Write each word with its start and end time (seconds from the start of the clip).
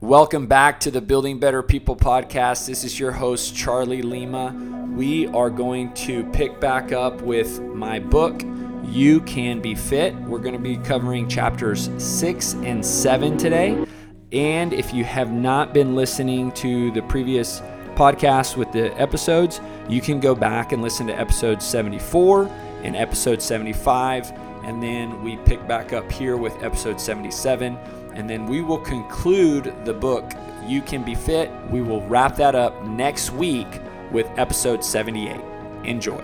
Welcome 0.00 0.46
back 0.46 0.78
to 0.80 0.92
the 0.92 1.00
Building 1.00 1.40
Better 1.40 1.60
People 1.60 1.96
podcast. 1.96 2.68
This 2.68 2.84
is 2.84 3.00
your 3.00 3.10
host, 3.10 3.56
Charlie 3.56 4.00
Lima. 4.00 4.54
We 4.94 5.26
are 5.26 5.50
going 5.50 5.92
to 5.94 6.22
pick 6.26 6.60
back 6.60 6.92
up 6.92 7.20
with 7.20 7.60
my 7.60 7.98
book, 7.98 8.40
You 8.84 9.20
Can 9.22 9.60
Be 9.60 9.74
Fit. 9.74 10.14
We're 10.14 10.38
going 10.38 10.54
to 10.54 10.60
be 10.60 10.76
covering 10.76 11.28
chapters 11.28 11.90
six 11.98 12.54
and 12.54 12.86
seven 12.86 13.36
today. 13.36 13.84
And 14.30 14.72
if 14.72 14.94
you 14.94 15.02
have 15.02 15.32
not 15.32 15.74
been 15.74 15.96
listening 15.96 16.52
to 16.52 16.92
the 16.92 17.02
previous 17.02 17.60
podcast 17.96 18.56
with 18.56 18.70
the 18.70 18.96
episodes, 19.00 19.60
you 19.88 20.00
can 20.00 20.20
go 20.20 20.32
back 20.32 20.70
and 20.70 20.80
listen 20.80 21.08
to 21.08 21.18
episode 21.18 21.60
74 21.60 22.44
and 22.84 22.94
episode 22.94 23.42
75. 23.42 24.30
And 24.62 24.80
then 24.80 25.24
we 25.24 25.38
pick 25.38 25.66
back 25.66 25.92
up 25.92 26.12
here 26.12 26.36
with 26.36 26.62
episode 26.62 27.00
77 27.00 27.76
and 28.18 28.28
then 28.28 28.46
we 28.46 28.60
will 28.60 28.78
conclude 28.78 29.72
the 29.84 29.94
book 29.94 30.32
You 30.66 30.82
Can 30.82 31.04
Be 31.04 31.14
Fit. 31.14 31.52
We 31.70 31.82
will 31.82 32.04
wrap 32.08 32.34
that 32.36 32.56
up 32.56 32.84
next 32.84 33.30
week 33.30 33.68
with 34.10 34.26
episode 34.36 34.82
78. 34.84 35.40
Enjoy. 35.84 36.20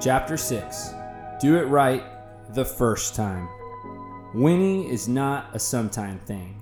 Chapter 0.00 0.36
6 0.36 0.90
Do 1.40 1.56
It 1.56 1.68
Right 1.68 2.02
the 2.54 2.64
First 2.64 3.14
Time. 3.14 3.48
Winning 4.34 4.88
is 4.88 5.06
not 5.06 5.54
a 5.54 5.60
sometime 5.60 6.18
thing, 6.18 6.60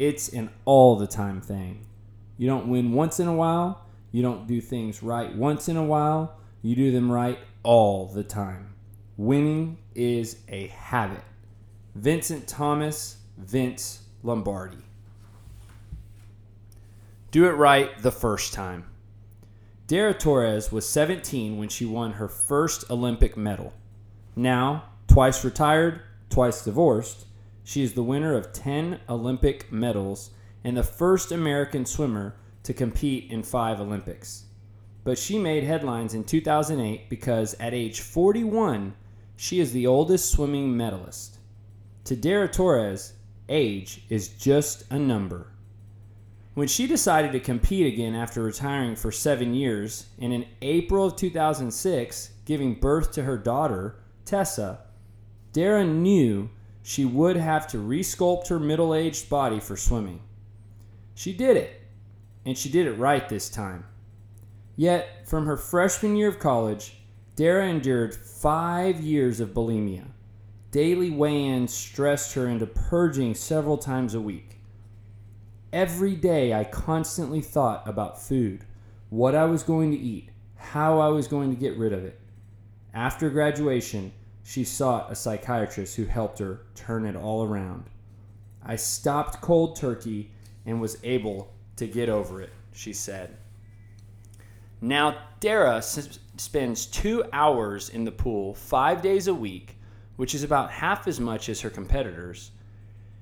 it's 0.00 0.30
an 0.30 0.50
all 0.64 0.96
the 0.96 1.06
time 1.06 1.40
thing. 1.40 1.86
You 2.36 2.48
don't 2.48 2.66
win 2.66 2.92
once 2.92 3.20
in 3.20 3.28
a 3.28 3.34
while, 3.34 3.86
you 4.10 4.22
don't 4.22 4.48
do 4.48 4.60
things 4.60 5.04
right 5.04 5.32
once 5.36 5.68
in 5.68 5.76
a 5.76 5.84
while, 5.84 6.36
you 6.62 6.74
do 6.74 6.90
them 6.90 7.12
right 7.12 7.38
all 7.62 8.06
the 8.06 8.24
time. 8.24 8.74
Winning 9.16 9.78
is 9.94 10.38
a 10.48 10.66
habit. 10.66 11.22
Vincent 11.94 12.48
Thomas, 12.48 13.18
Vince 13.38 14.02
Lombardi. 14.24 14.78
Do 17.30 17.44
it 17.44 17.52
right 17.52 18.02
the 18.02 18.10
first 18.10 18.52
time. 18.52 18.86
Dara 19.86 20.12
Torres 20.12 20.72
was 20.72 20.88
17 20.88 21.56
when 21.56 21.68
she 21.68 21.84
won 21.84 22.14
her 22.14 22.26
first 22.26 22.90
Olympic 22.90 23.36
medal. 23.36 23.72
Now, 24.34 24.86
twice 25.06 25.44
retired, 25.44 26.00
twice 26.30 26.64
divorced, 26.64 27.26
she 27.62 27.84
is 27.84 27.92
the 27.92 28.02
winner 28.02 28.34
of 28.34 28.52
10 28.52 28.98
Olympic 29.08 29.70
medals 29.70 30.30
and 30.64 30.76
the 30.76 30.82
first 30.82 31.30
American 31.30 31.86
swimmer 31.86 32.34
to 32.64 32.74
compete 32.74 33.30
in 33.30 33.44
five 33.44 33.80
Olympics. 33.80 34.46
But 35.04 35.16
she 35.16 35.38
made 35.38 35.62
headlines 35.62 36.14
in 36.14 36.24
2008 36.24 37.08
because 37.08 37.54
at 37.60 37.72
age 37.72 38.00
41, 38.00 38.94
she 39.36 39.60
is 39.60 39.72
the 39.72 39.86
oldest 39.86 40.32
swimming 40.32 40.76
medalist. 40.76 41.38
To 42.04 42.14
Dara 42.14 42.48
Torres, 42.48 43.14
age 43.48 44.02
is 44.10 44.28
just 44.28 44.84
a 44.90 44.98
number. 44.98 45.46
When 46.52 46.68
she 46.68 46.86
decided 46.86 47.32
to 47.32 47.40
compete 47.40 47.90
again 47.90 48.14
after 48.14 48.42
retiring 48.42 48.94
for 48.94 49.10
seven 49.10 49.54
years, 49.54 50.04
and 50.20 50.30
in 50.30 50.44
April 50.60 51.06
of 51.06 51.16
2006, 51.16 52.30
giving 52.44 52.74
birth 52.74 53.12
to 53.12 53.22
her 53.22 53.38
daughter, 53.38 53.96
Tessa, 54.26 54.80
Dara 55.54 55.82
knew 55.82 56.50
she 56.82 57.06
would 57.06 57.36
have 57.36 57.66
to 57.68 57.78
resculpt 57.78 58.48
her 58.48 58.60
middle 58.60 58.94
aged 58.94 59.30
body 59.30 59.58
for 59.58 59.74
swimming. 59.74 60.20
She 61.14 61.32
did 61.32 61.56
it, 61.56 61.80
and 62.44 62.58
she 62.58 62.68
did 62.68 62.86
it 62.86 62.98
right 62.98 63.26
this 63.30 63.48
time. 63.48 63.86
Yet, 64.76 65.26
from 65.26 65.46
her 65.46 65.56
freshman 65.56 66.16
year 66.16 66.28
of 66.28 66.38
college, 66.38 66.98
Dara 67.34 67.66
endured 67.66 68.14
five 68.14 69.00
years 69.00 69.40
of 69.40 69.54
bulimia. 69.54 70.04
Daily 70.74 71.08
weigh 71.08 71.44
ins 71.44 71.72
stressed 71.72 72.34
her 72.34 72.48
into 72.48 72.66
purging 72.66 73.36
several 73.36 73.78
times 73.78 74.12
a 74.12 74.20
week. 74.20 74.58
Every 75.72 76.16
day, 76.16 76.52
I 76.52 76.64
constantly 76.64 77.40
thought 77.40 77.86
about 77.86 78.20
food, 78.20 78.64
what 79.08 79.36
I 79.36 79.44
was 79.44 79.62
going 79.62 79.92
to 79.92 79.96
eat, 79.96 80.30
how 80.56 80.98
I 80.98 81.10
was 81.10 81.28
going 81.28 81.50
to 81.54 81.60
get 81.60 81.76
rid 81.78 81.92
of 81.92 82.04
it. 82.04 82.18
After 82.92 83.30
graduation, 83.30 84.10
she 84.42 84.64
sought 84.64 85.12
a 85.12 85.14
psychiatrist 85.14 85.94
who 85.94 86.06
helped 86.06 86.40
her 86.40 86.62
turn 86.74 87.06
it 87.06 87.14
all 87.14 87.44
around. 87.44 87.84
I 88.60 88.74
stopped 88.74 89.40
cold 89.40 89.76
turkey 89.76 90.32
and 90.66 90.80
was 90.80 90.98
able 91.04 91.54
to 91.76 91.86
get 91.86 92.08
over 92.08 92.42
it, 92.42 92.50
she 92.72 92.92
said. 92.92 93.36
Now, 94.80 95.18
Dara 95.38 95.76
s- 95.76 96.18
spends 96.36 96.86
two 96.86 97.22
hours 97.32 97.90
in 97.90 98.04
the 98.04 98.10
pool 98.10 98.54
five 98.54 99.02
days 99.02 99.28
a 99.28 99.34
week, 99.34 99.76
which 100.16 100.34
is 100.34 100.42
about 100.42 100.70
half 100.70 101.06
as 101.08 101.18
much 101.20 101.48
as 101.48 101.60
her 101.60 101.70
competitors. 101.70 102.50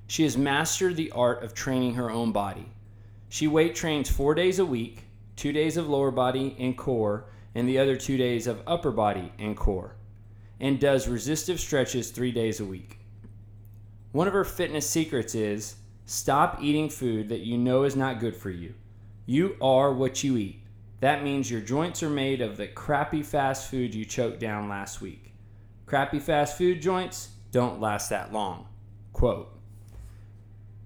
She 0.06 0.24
has 0.24 0.36
mastered 0.36 0.96
the 0.96 1.10
art 1.12 1.42
of 1.42 1.54
training 1.54 1.94
her 1.94 2.10
own 2.10 2.32
body. 2.32 2.66
She 3.28 3.46
weight 3.46 3.74
trains 3.74 4.10
four 4.10 4.34
days 4.34 4.58
a 4.58 4.64
week, 4.66 5.04
two 5.36 5.52
days 5.52 5.76
of 5.76 5.88
lower 5.88 6.10
body 6.10 6.54
and 6.58 6.76
core, 6.76 7.24
and 7.54 7.68
the 7.68 7.78
other 7.78 7.96
two 7.96 8.16
days 8.16 8.46
of 8.46 8.62
upper 8.66 8.90
body 8.90 9.32
and 9.38 9.56
core, 9.56 9.96
and 10.60 10.78
does 10.78 11.08
resistive 11.08 11.60
stretches 11.60 12.10
three 12.10 12.32
days 12.32 12.60
a 12.60 12.64
week. 12.64 12.98
One 14.12 14.26
of 14.26 14.34
her 14.34 14.44
fitness 14.44 14.88
secrets 14.88 15.34
is 15.34 15.76
stop 16.04 16.58
eating 16.60 16.90
food 16.90 17.30
that 17.30 17.40
you 17.40 17.56
know 17.56 17.84
is 17.84 17.96
not 17.96 18.20
good 18.20 18.36
for 18.36 18.50
you. 18.50 18.74
You 19.24 19.56
are 19.62 19.92
what 19.92 20.22
you 20.22 20.36
eat. 20.36 20.60
That 21.00 21.24
means 21.24 21.50
your 21.50 21.60
joints 21.60 22.02
are 22.02 22.10
made 22.10 22.40
of 22.40 22.56
the 22.56 22.66
crappy 22.66 23.22
fast 23.22 23.70
food 23.70 23.94
you 23.94 24.04
choked 24.04 24.40
down 24.40 24.68
last 24.68 25.00
week. 25.00 25.21
Crappy 25.92 26.20
fast 26.20 26.56
food 26.56 26.80
joints 26.80 27.32
don't 27.50 27.78
last 27.78 28.08
that 28.08 28.32
long. 28.32 28.66
Quote 29.12 29.54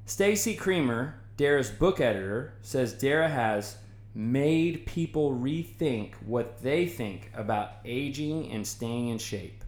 Stacy 0.05 0.57
Creamer, 0.57 1.15
Dara's 1.37 1.71
book 1.71 2.01
editor, 2.01 2.55
says 2.63 2.93
Dara 2.93 3.29
has 3.29 3.77
made 4.17 4.85
people 4.85 5.31
rethink 5.31 6.15
what 6.15 6.61
they 6.61 6.89
think 6.89 7.31
about 7.37 7.75
aging 7.85 8.51
and 8.51 8.67
staying 8.67 9.11
in 9.11 9.19
shape. 9.19 9.63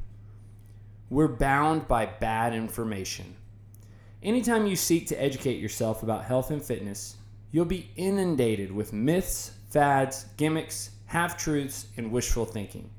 We're 1.09 1.29
bound 1.29 1.87
by 1.87 2.07
bad 2.07 2.53
information. 2.53 3.37
Anytime 4.25 4.67
you 4.67 4.75
seek 4.75 5.07
to 5.07 5.23
educate 5.23 5.61
yourself 5.61 6.03
about 6.03 6.25
health 6.25 6.51
and 6.51 6.61
fitness, 6.61 7.17
you'll 7.53 7.65
be 7.65 7.93
inundated 7.95 8.73
with 8.73 8.93
myths, 8.93 9.53
fads, 9.71 10.27
gimmicks, 10.37 10.91
half 11.07 11.37
truths, 11.37 11.87
and 11.97 12.11
wishful 12.11 12.45
thinking. 12.45 12.91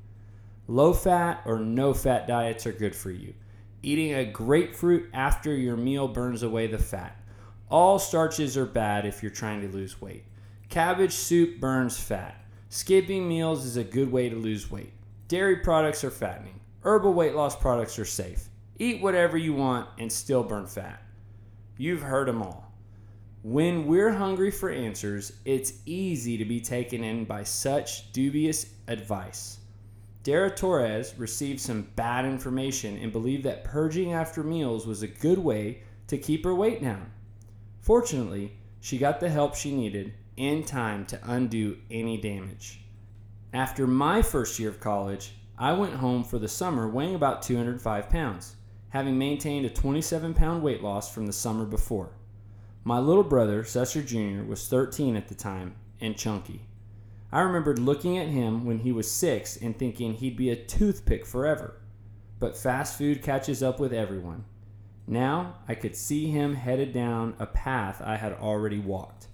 Low 0.70 0.92
fat 0.92 1.42
or 1.46 1.58
no 1.58 1.92
fat 1.92 2.28
diets 2.28 2.64
are 2.64 2.70
good 2.70 2.94
for 2.94 3.10
you. 3.10 3.34
Eating 3.82 4.14
a 4.14 4.24
grapefruit 4.24 5.10
after 5.12 5.52
your 5.52 5.76
meal 5.76 6.06
burns 6.06 6.44
away 6.44 6.68
the 6.68 6.78
fat. 6.78 7.20
All 7.68 7.98
starches 7.98 8.56
are 8.56 8.66
bad 8.66 9.04
if 9.04 9.20
you're 9.20 9.32
trying 9.32 9.62
to 9.62 9.76
lose 9.76 10.00
weight. 10.00 10.22
Cabbage 10.68 11.12
soup 11.12 11.58
burns 11.58 11.98
fat. 11.98 12.44
Skipping 12.68 13.28
meals 13.28 13.64
is 13.64 13.76
a 13.76 13.82
good 13.82 14.12
way 14.12 14.28
to 14.28 14.36
lose 14.36 14.70
weight. 14.70 14.92
Dairy 15.26 15.56
products 15.56 16.04
are 16.04 16.10
fattening. 16.12 16.60
Herbal 16.84 17.14
weight 17.14 17.34
loss 17.34 17.56
products 17.56 17.98
are 17.98 18.04
safe. 18.04 18.48
Eat 18.78 19.02
whatever 19.02 19.36
you 19.36 19.52
want 19.52 19.88
and 19.98 20.12
still 20.12 20.44
burn 20.44 20.68
fat. 20.68 21.02
You've 21.78 22.02
heard 22.02 22.28
them 22.28 22.42
all. 22.42 22.72
When 23.42 23.88
we're 23.88 24.12
hungry 24.12 24.52
for 24.52 24.70
answers, 24.70 25.32
it's 25.44 25.72
easy 25.84 26.38
to 26.38 26.44
be 26.44 26.60
taken 26.60 27.02
in 27.02 27.24
by 27.24 27.42
such 27.42 28.12
dubious 28.12 28.66
advice. 28.86 29.59
Dara 30.22 30.50
Torres 30.50 31.14
received 31.16 31.60
some 31.60 31.88
bad 31.96 32.26
information 32.26 32.98
and 32.98 33.10
believed 33.10 33.44
that 33.44 33.64
purging 33.64 34.12
after 34.12 34.42
meals 34.42 34.86
was 34.86 35.02
a 35.02 35.08
good 35.08 35.38
way 35.38 35.82
to 36.08 36.18
keep 36.18 36.44
her 36.44 36.54
weight 36.54 36.82
down. 36.82 37.10
Fortunately, 37.80 38.58
she 38.80 38.98
got 38.98 39.20
the 39.20 39.30
help 39.30 39.54
she 39.54 39.74
needed 39.74 40.12
in 40.36 40.62
time 40.64 41.06
to 41.06 41.20
undo 41.22 41.78
any 41.90 42.20
damage. 42.20 42.82
After 43.52 43.86
my 43.86 44.20
first 44.20 44.58
year 44.58 44.68
of 44.68 44.78
college, 44.78 45.34
I 45.58 45.72
went 45.72 45.94
home 45.94 46.24
for 46.24 46.38
the 46.38 46.48
summer 46.48 46.88
weighing 46.88 47.14
about 47.14 47.42
205 47.42 48.10
pounds, 48.10 48.56
having 48.90 49.18
maintained 49.18 49.66
a 49.66 49.70
27 49.70 50.34
pound 50.34 50.62
weight 50.62 50.82
loss 50.82 51.12
from 51.12 51.26
the 51.26 51.32
summer 51.32 51.64
before. 51.64 52.12
My 52.84 52.98
little 52.98 53.24
brother, 53.24 53.64
Cesar 53.64 54.02
Jr., 54.02 54.42
was 54.42 54.68
13 54.68 55.16
at 55.16 55.28
the 55.28 55.34
time 55.34 55.76
and 56.00 56.16
chunky. 56.16 56.66
I 57.32 57.40
remembered 57.40 57.78
looking 57.78 58.18
at 58.18 58.28
him 58.28 58.64
when 58.64 58.80
he 58.80 58.90
was 58.90 59.10
six 59.10 59.56
and 59.56 59.78
thinking 59.78 60.14
he'd 60.14 60.36
be 60.36 60.50
a 60.50 60.56
toothpick 60.56 61.24
forever. 61.24 61.80
But 62.40 62.56
fast 62.56 62.98
food 62.98 63.22
catches 63.22 63.62
up 63.62 63.78
with 63.78 63.92
everyone. 63.92 64.44
Now 65.06 65.56
I 65.68 65.74
could 65.74 65.94
see 65.94 66.30
him 66.30 66.54
headed 66.54 66.92
down 66.92 67.34
a 67.38 67.46
path 67.46 68.02
I 68.04 68.16
had 68.16 68.32
already 68.32 68.78
walked. 68.78 69.28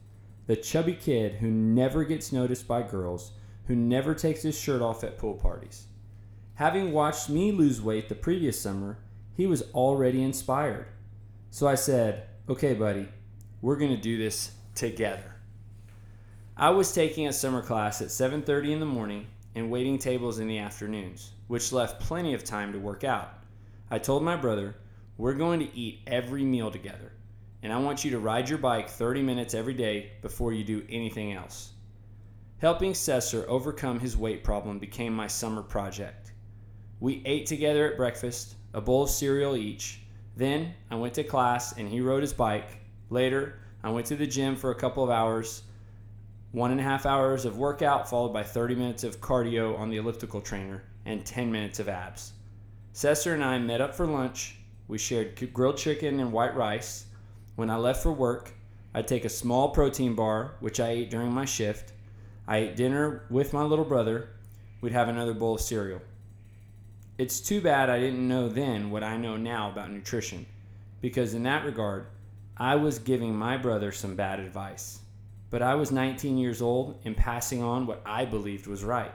The 0.46 0.56
chubby 0.56 0.94
kid 0.94 1.36
who 1.36 1.48
never 1.48 2.04
gets 2.04 2.32
noticed 2.32 2.68
by 2.68 2.82
girls, 2.82 3.32
who 3.66 3.74
never 3.74 4.14
takes 4.14 4.42
his 4.42 4.58
shirt 4.58 4.82
off 4.82 5.02
at 5.02 5.18
pool 5.18 5.34
parties. 5.34 5.86
Having 6.54 6.92
watched 6.92 7.28
me 7.28 7.52
lose 7.52 7.82
weight 7.82 8.08
the 8.08 8.14
previous 8.14 8.60
summer, 8.60 8.98
he 9.34 9.46
was 9.46 9.62
already 9.74 10.22
inspired. 10.22 10.86
So 11.50 11.66
I 11.66 11.74
said, 11.74 12.28
Okay, 12.48 12.74
buddy, 12.74 13.08
we're 13.60 13.76
going 13.76 13.94
to 13.94 14.00
do 14.00 14.18
this 14.18 14.52
together. 14.74 15.35
I 16.58 16.70
was 16.70 16.94
taking 16.94 17.26
a 17.26 17.34
summer 17.34 17.60
class 17.60 18.00
at 18.00 18.08
7:30 18.10 18.72
in 18.72 18.80
the 18.80 18.86
morning 18.86 19.26
and 19.54 19.70
waiting 19.70 19.98
tables 19.98 20.38
in 20.38 20.48
the 20.48 20.56
afternoons, 20.56 21.32
which 21.48 21.70
left 21.70 22.00
plenty 22.00 22.32
of 22.32 22.44
time 22.44 22.72
to 22.72 22.78
work 22.78 23.04
out. 23.04 23.28
I 23.90 23.98
told 23.98 24.22
my 24.22 24.36
brother, 24.36 24.74
"We're 25.18 25.34
going 25.34 25.60
to 25.60 25.76
eat 25.76 26.00
every 26.06 26.44
meal 26.44 26.70
together. 26.70 27.12
and 27.62 27.72
I 27.74 27.78
want 27.78 28.04
you 28.04 28.10
to 28.12 28.18
ride 28.18 28.48
your 28.48 28.58
bike 28.58 28.88
30 28.88 29.22
minutes 29.22 29.52
every 29.52 29.74
day 29.74 30.12
before 30.22 30.52
you 30.54 30.64
do 30.64 30.86
anything 30.88 31.32
else. 31.32 31.72
Helping 32.58 32.94
Cesar 32.94 33.44
overcome 33.48 34.00
his 34.00 34.16
weight 34.16 34.44
problem 34.44 34.78
became 34.78 35.14
my 35.14 35.26
summer 35.26 35.62
project. 35.62 36.32
We 37.00 37.22
ate 37.26 37.44
together 37.46 37.90
at 37.90 37.96
breakfast, 37.98 38.54
a 38.72 38.80
bowl 38.80 39.02
of 39.02 39.10
cereal 39.10 39.56
each. 39.56 40.00
Then 40.36 40.74
I 40.90 40.94
went 40.94 41.14
to 41.14 41.24
class 41.24 41.76
and 41.76 41.88
he 41.88 42.00
rode 42.00 42.22
his 42.22 42.32
bike. 42.32 42.78
Later, 43.10 43.58
I 43.82 43.90
went 43.90 44.06
to 44.06 44.16
the 44.16 44.26
gym 44.26 44.56
for 44.56 44.70
a 44.70 44.74
couple 44.74 45.04
of 45.04 45.10
hours, 45.10 45.62
one 46.56 46.70
and 46.70 46.80
a 46.80 46.82
half 46.82 47.04
hours 47.04 47.44
of 47.44 47.58
workout, 47.58 48.08
followed 48.08 48.32
by 48.32 48.42
30 48.42 48.76
minutes 48.76 49.04
of 49.04 49.20
cardio 49.20 49.78
on 49.78 49.90
the 49.90 49.98
elliptical 49.98 50.40
trainer 50.40 50.82
and 51.04 51.22
10 51.22 51.52
minutes 51.52 51.80
of 51.80 51.86
abs. 51.86 52.32
Cesar 52.94 53.34
and 53.34 53.44
I 53.44 53.58
met 53.58 53.82
up 53.82 53.94
for 53.94 54.06
lunch. 54.06 54.56
We 54.88 54.96
shared 54.96 55.52
grilled 55.52 55.76
chicken 55.76 56.18
and 56.18 56.32
white 56.32 56.56
rice. 56.56 57.04
When 57.56 57.68
I 57.68 57.76
left 57.76 58.02
for 58.02 58.10
work, 58.10 58.54
I'd 58.94 59.06
take 59.06 59.26
a 59.26 59.28
small 59.28 59.68
protein 59.68 60.14
bar, 60.14 60.54
which 60.60 60.80
I 60.80 60.88
ate 60.88 61.10
during 61.10 61.30
my 61.30 61.44
shift. 61.44 61.92
I 62.48 62.56
ate 62.56 62.76
dinner 62.76 63.26
with 63.28 63.52
my 63.52 63.62
little 63.62 63.84
brother. 63.84 64.30
We'd 64.80 64.92
have 64.92 65.10
another 65.10 65.34
bowl 65.34 65.56
of 65.56 65.60
cereal. 65.60 66.00
It's 67.18 67.38
too 67.38 67.60
bad 67.60 67.90
I 67.90 68.00
didn't 68.00 68.26
know 68.26 68.48
then 68.48 68.90
what 68.90 69.04
I 69.04 69.18
know 69.18 69.36
now 69.36 69.70
about 69.70 69.90
nutrition, 69.90 70.46
because 71.02 71.34
in 71.34 71.42
that 71.42 71.66
regard, 71.66 72.06
I 72.56 72.76
was 72.76 72.98
giving 72.98 73.36
my 73.36 73.58
brother 73.58 73.92
some 73.92 74.16
bad 74.16 74.40
advice. 74.40 75.00
But 75.56 75.62
I 75.62 75.74
was 75.74 75.90
19 75.90 76.36
years 76.36 76.60
old 76.60 77.00
and 77.06 77.16
passing 77.16 77.62
on 77.62 77.86
what 77.86 78.02
I 78.04 78.26
believed 78.26 78.66
was 78.66 78.84
right. 78.84 79.14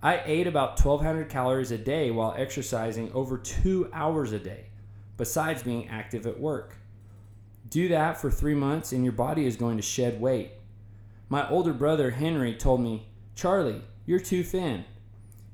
I 0.00 0.22
ate 0.24 0.46
about 0.46 0.80
1,200 0.80 1.28
calories 1.28 1.72
a 1.72 1.76
day 1.76 2.12
while 2.12 2.36
exercising 2.38 3.10
over 3.12 3.36
two 3.36 3.90
hours 3.92 4.30
a 4.30 4.38
day, 4.38 4.66
besides 5.16 5.64
being 5.64 5.88
active 5.88 6.24
at 6.24 6.38
work. 6.38 6.76
Do 7.68 7.88
that 7.88 8.16
for 8.16 8.30
three 8.30 8.54
months 8.54 8.92
and 8.92 9.02
your 9.02 9.12
body 9.12 9.44
is 9.44 9.56
going 9.56 9.76
to 9.76 9.82
shed 9.82 10.20
weight. 10.20 10.52
My 11.28 11.50
older 11.50 11.72
brother 11.72 12.12
Henry 12.12 12.54
told 12.54 12.80
me, 12.80 13.08
Charlie, 13.34 13.82
you're 14.06 14.20
too 14.20 14.44
thin. 14.44 14.84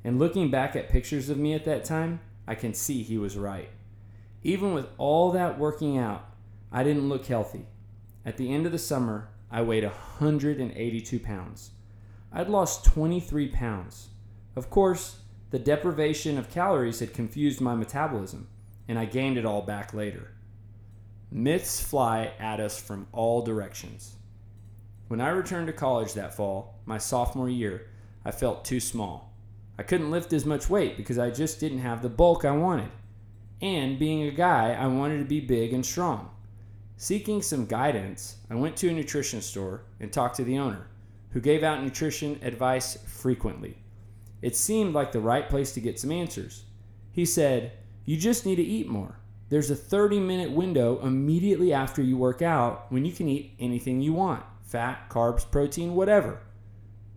And 0.04 0.18
looking 0.18 0.50
back 0.50 0.76
at 0.76 0.90
pictures 0.90 1.30
of 1.30 1.38
me 1.38 1.54
at 1.54 1.64
that 1.64 1.86
time, 1.86 2.20
I 2.46 2.54
can 2.54 2.74
see 2.74 3.02
he 3.02 3.16
was 3.16 3.38
right. 3.38 3.70
Even 4.42 4.74
with 4.74 4.88
all 4.98 5.32
that 5.32 5.58
working 5.58 5.96
out, 5.96 6.28
I 6.70 6.84
didn't 6.84 7.08
look 7.08 7.24
healthy. 7.24 7.64
At 8.26 8.36
the 8.36 8.52
end 8.52 8.66
of 8.66 8.72
the 8.72 8.78
summer, 8.78 9.30
I 9.52 9.60
weighed 9.60 9.84
182 9.84 11.20
pounds. 11.20 11.72
I'd 12.32 12.48
lost 12.48 12.86
23 12.86 13.48
pounds. 13.48 14.08
Of 14.56 14.70
course, 14.70 15.18
the 15.50 15.58
deprivation 15.58 16.38
of 16.38 16.50
calories 16.50 17.00
had 17.00 17.12
confused 17.12 17.60
my 17.60 17.74
metabolism, 17.74 18.48
and 18.88 18.98
I 18.98 19.04
gained 19.04 19.36
it 19.36 19.44
all 19.44 19.60
back 19.60 19.92
later. 19.92 20.32
Myths 21.30 21.82
fly 21.82 22.32
at 22.38 22.60
us 22.60 22.80
from 22.80 23.06
all 23.12 23.42
directions. 23.42 24.16
When 25.08 25.20
I 25.20 25.28
returned 25.28 25.66
to 25.66 25.74
college 25.74 26.14
that 26.14 26.34
fall, 26.34 26.80
my 26.86 26.96
sophomore 26.96 27.50
year, 27.50 27.88
I 28.24 28.30
felt 28.30 28.64
too 28.64 28.80
small. 28.80 29.34
I 29.78 29.82
couldn't 29.82 30.10
lift 30.10 30.32
as 30.32 30.46
much 30.46 30.70
weight 30.70 30.96
because 30.96 31.18
I 31.18 31.30
just 31.30 31.60
didn't 31.60 31.80
have 31.80 32.00
the 32.00 32.08
bulk 32.08 32.46
I 32.46 32.52
wanted. 32.52 32.90
And 33.60 33.98
being 33.98 34.22
a 34.22 34.30
guy, 34.30 34.72
I 34.72 34.86
wanted 34.86 35.18
to 35.18 35.24
be 35.24 35.40
big 35.40 35.74
and 35.74 35.84
strong. 35.84 36.30
Seeking 36.96 37.42
some 37.42 37.66
guidance, 37.66 38.36
I 38.50 38.54
went 38.54 38.76
to 38.78 38.88
a 38.88 38.92
nutrition 38.92 39.40
store 39.42 39.82
and 40.00 40.12
talked 40.12 40.36
to 40.36 40.44
the 40.44 40.58
owner, 40.58 40.86
who 41.30 41.40
gave 41.40 41.62
out 41.62 41.82
nutrition 41.82 42.38
advice 42.42 42.96
frequently. 43.06 43.78
It 44.40 44.56
seemed 44.56 44.94
like 44.94 45.12
the 45.12 45.20
right 45.20 45.48
place 45.48 45.72
to 45.72 45.80
get 45.80 45.98
some 45.98 46.12
answers. 46.12 46.64
He 47.12 47.24
said, 47.24 47.72
You 48.04 48.16
just 48.16 48.46
need 48.46 48.56
to 48.56 48.62
eat 48.62 48.88
more. 48.88 49.18
There's 49.48 49.70
a 49.70 49.76
30 49.76 50.20
minute 50.20 50.50
window 50.50 50.98
immediately 51.02 51.72
after 51.72 52.02
you 52.02 52.16
work 52.16 52.40
out 52.40 52.90
when 52.90 53.04
you 53.04 53.12
can 53.12 53.28
eat 53.28 53.54
anything 53.58 54.00
you 54.00 54.12
want 54.12 54.44
fat, 54.62 55.10
carbs, 55.10 55.48
protein, 55.50 55.94
whatever. 55.94 56.40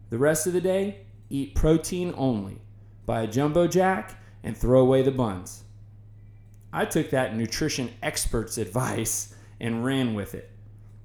The 0.09 0.17
rest 0.17 0.45
of 0.45 0.53
the 0.53 0.61
day, 0.61 1.05
eat 1.29 1.55
protein 1.55 2.13
only. 2.17 2.59
Buy 3.05 3.21
a 3.21 3.27
jumbo 3.27 3.67
jack 3.67 4.19
and 4.43 4.57
throw 4.57 4.81
away 4.81 5.01
the 5.01 5.11
buns. 5.11 5.63
I 6.73 6.83
took 6.85 7.09
that 7.11 7.35
nutrition 7.35 7.91
expert's 8.03 8.57
advice 8.57 9.34
and 9.59 9.85
ran 9.85 10.13
with 10.13 10.35
it. 10.35 10.51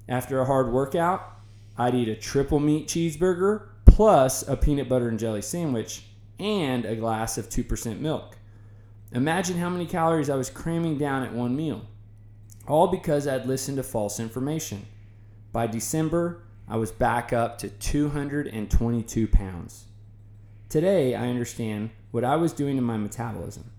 After 0.07 0.39
a 0.39 0.45
hard 0.45 0.71
workout, 0.71 1.39
I'd 1.77 1.95
eat 1.95 2.09
a 2.09 2.15
triple 2.15 2.59
meat 2.59 2.87
cheeseburger 2.87 3.67
plus 3.85 4.47
a 4.47 4.55
peanut 4.57 4.89
butter 4.89 5.09
and 5.09 5.19
jelly 5.19 5.41
sandwich 5.41 6.03
and 6.39 6.85
a 6.85 6.95
glass 6.95 7.37
of 7.37 7.49
2% 7.49 7.99
milk. 7.99 8.37
Imagine 9.11 9.57
how 9.57 9.69
many 9.69 9.85
calories 9.85 10.29
I 10.29 10.35
was 10.35 10.49
cramming 10.49 10.97
down 10.97 11.23
at 11.23 11.33
one 11.33 11.55
meal. 11.55 11.85
All 12.67 12.87
because 12.87 13.27
I'd 13.27 13.45
listened 13.45 13.77
to 13.77 13.83
false 13.83 14.19
information. 14.19 14.85
By 15.51 15.67
December, 15.67 16.43
I 16.67 16.77
was 16.77 16.91
back 16.91 17.33
up 17.33 17.57
to 17.59 17.69
222 17.69 19.27
pounds. 19.27 19.85
Today, 20.69 21.13
I 21.13 21.27
understand 21.27 21.89
what 22.11 22.23
I 22.23 22.37
was 22.37 22.53
doing 22.53 22.77
to 22.77 22.81
my 22.81 22.95
metabolism. 22.95 23.71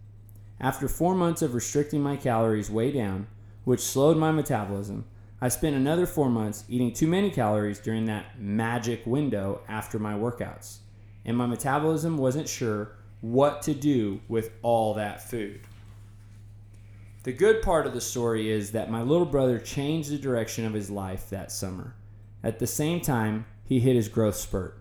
After 0.60 0.88
four 0.88 1.14
months 1.14 1.40
of 1.40 1.54
restricting 1.54 2.02
my 2.02 2.16
calories 2.16 2.70
way 2.70 2.92
down, 2.92 3.26
which 3.64 3.80
slowed 3.80 4.16
my 4.16 4.30
metabolism, 4.32 5.04
I 5.40 5.48
spent 5.48 5.74
another 5.74 6.06
four 6.06 6.30
months 6.30 6.64
eating 6.68 6.92
too 6.92 7.08
many 7.08 7.30
calories 7.30 7.80
during 7.80 8.04
that 8.06 8.40
magic 8.40 9.04
window 9.06 9.60
after 9.68 9.98
my 9.98 10.14
workouts, 10.14 10.78
and 11.24 11.36
my 11.36 11.46
metabolism 11.46 12.16
wasn't 12.16 12.48
sure 12.48 12.92
what 13.20 13.62
to 13.62 13.74
do 13.74 14.20
with 14.28 14.52
all 14.62 14.94
that 14.94 15.28
food. 15.28 15.60
The 17.24 17.32
good 17.32 17.62
part 17.62 17.86
of 17.86 17.94
the 17.94 18.00
story 18.00 18.50
is 18.50 18.72
that 18.72 18.90
my 18.90 19.02
little 19.02 19.26
brother 19.26 19.58
changed 19.58 20.10
the 20.10 20.18
direction 20.18 20.64
of 20.64 20.74
his 20.74 20.90
life 20.90 21.30
that 21.30 21.52
summer. 21.52 21.94
At 22.42 22.58
the 22.58 22.66
same 22.66 23.00
time, 23.00 23.46
he 23.64 23.78
hit 23.78 23.94
his 23.94 24.08
growth 24.08 24.34
spurt. 24.34 24.76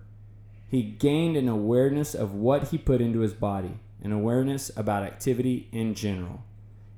He 0.67 0.81
gained 0.81 1.37
an 1.37 1.47
awareness 1.47 2.15
of 2.15 2.33
what 2.33 2.69
he 2.69 2.77
put 2.77 3.01
into 3.01 3.19
his 3.19 3.33
body, 3.33 3.79
an 4.03 4.11
awareness 4.11 4.71
about 4.75 5.03
activity 5.03 5.69
in 5.71 5.93
general. 5.93 6.43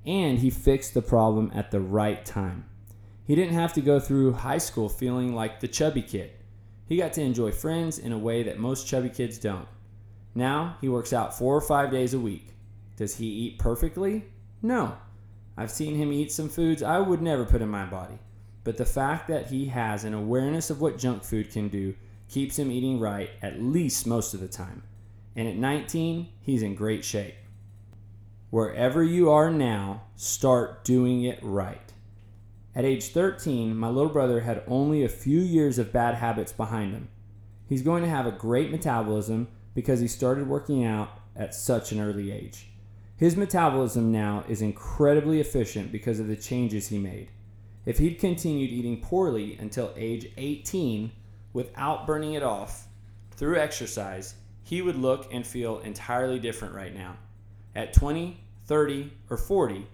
And 0.05 0.39
he 0.39 0.49
fixed 0.49 0.93
the 0.93 1.01
problem 1.01 1.51
at 1.53 1.71
the 1.71 1.79
right 1.79 2.25
time. 2.25 2.65
He 3.25 3.35
didn't 3.35 3.53
have 3.53 3.73
to 3.73 3.81
go 3.81 3.99
through 3.99 4.33
high 4.33 4.57
school 4.57 4.89
feeling 4.89 5.33
like 5.33 5.59
the 5.59 5.67
chubby 5.67 6.01
kid. 6.01 6.31
He 6.85 6.97
got 6.97 7.13
to 7.13 7.21
enjoy 7.21 7.51
friends 7.51 7.97
in 7.97 8.11
a 8.11 8.17
way 8.17 8.43
that 8.43 8.59
most 8.59 8.85
chubby 8.85 9.09
kids 9.09 9.37
don't. 9.37 9.67
Now 10.35 10.77
he 10.81 10.89
works 10.89 11.13
out 11.13 11.37
four 11.37 11.55
or 11.55 11.61
five 11.61 11.91
days 11.91 12.13
a 12.13 12.19
week. 12.19 12.49
Does 12.97 13.15
he 13.15 13.25
eat 13.25 13.59
perfectly? 13.59 14.25
No. 14.61 14.97
I've 15.55 15.71
seen 15.71 15.95
him 15.95 16.11
eat 16.11 16.31
some 16.31 16.49
foods 16.49 16.83
I 16.83 16.99
would 16.99 17.21
never 17.21 17.45
put 17.45 17.61
in 17.61 17.69
my 17.69 17.85
body. 17.85 18.19
But 18.63 18.77
the 18.77 18.85
fact 18.85 19.27
that 19.27 19.47
he 19.47 19.65
has 19.67 20.03
an 20.03 20.13
awareness 20.13 20.69
of 20.69 20.81
what 20.81 20.97
junk 20.97 21.23
food 21.23 21.51
can 21.51 21.69
do 21.69 21.95
keeps 22.29 22.57
him 22.57 22.71
eating 22.71 22.99
right 22.99 23.29
at 23.41 23.61
least 23.61 24.07
most 24.07 24.33
of 24.33 24.39
the 24.39 24.47
time. 24.47 24.83
And 25.35 25.47
at 25.47 25.55
19, 25.55 26.29
he's 26.41 26.63
in 26.63 26.75
great 26.75 27.03
shape. 27.03 27.35
Wherever 28.53 29.03
you 29.03 29.31
are 29.31 29.49
now, 29.49 30.03
start 30.15 30.83
doing 30.83 31.23
it 31.23 31.39
right. 31.41 31.91
At 32.75 32.85
age 32.85 33.07
13, 33.07 33.75
my 33.75 33.87
little 33.87 34.11
brother 34.11 34.41
had 34.41 34.61
only 34.67 35.03
a 35.03 35.09
few 35.09 35.39
years 35.39 35.79
of 35.79 35.91
bad 35.91 36.13
habits 36.13 36.53
behind 36.53 36.93
him. 36.93 37.07
He's 37.67 37.81
going 37.81 38.03
to 38.03 38.09
have 38.09 38.27
a 38.27 38.31
great 38.31 38.69
metabolism 38.69 39.47
because 39.73 40.01
he 40.01 40.07
started 40.07 40.47
working 40.47 40.85
out 40.85 41.19
at 41.35 41.55
such 41.55 41.91
an 41.91 41.99
early 41.99 42.31
age. 42.31 42.67
His 43.17 43.35
metabolism 43.35 44.11
now 44.11 44.45
is 44.47 44.61
incredibly 44.61 45.39
efficient 45.41 45.91
because 45.91 46.19
of 46.19 46.27
the 46.27 46.35
changes 46.35 46.89
he 46.89 46.99
made. 46.99 47.31
If 47.87 47.97
he'd 47.97 48.19
continued 48.19 48.69
eating 48.69 49.01
poorly 49.01 49.57
until 49.59 49.95
age 49.97 50.27
18 50.37 51.11
without 51.53 52.05
burning 52.05 52.33
it 52.33 52.43
off 52.43 52.85
through 53.31 53.57
exercise, 53.57 54.35
he 54.61 54.83
would 54.83 54.97
look 54.97 55.33
and 55.33 55.43
feel 55.43 55.79
entirely 55.79 56.37
different 56.37 56.75
right 56.75 56.93
now. 56.93 57.17
At 57.75 57.93
20, 57.93 58.41
30, 58.65 59.11
or 59.29 59.37
40, 59.37 59.85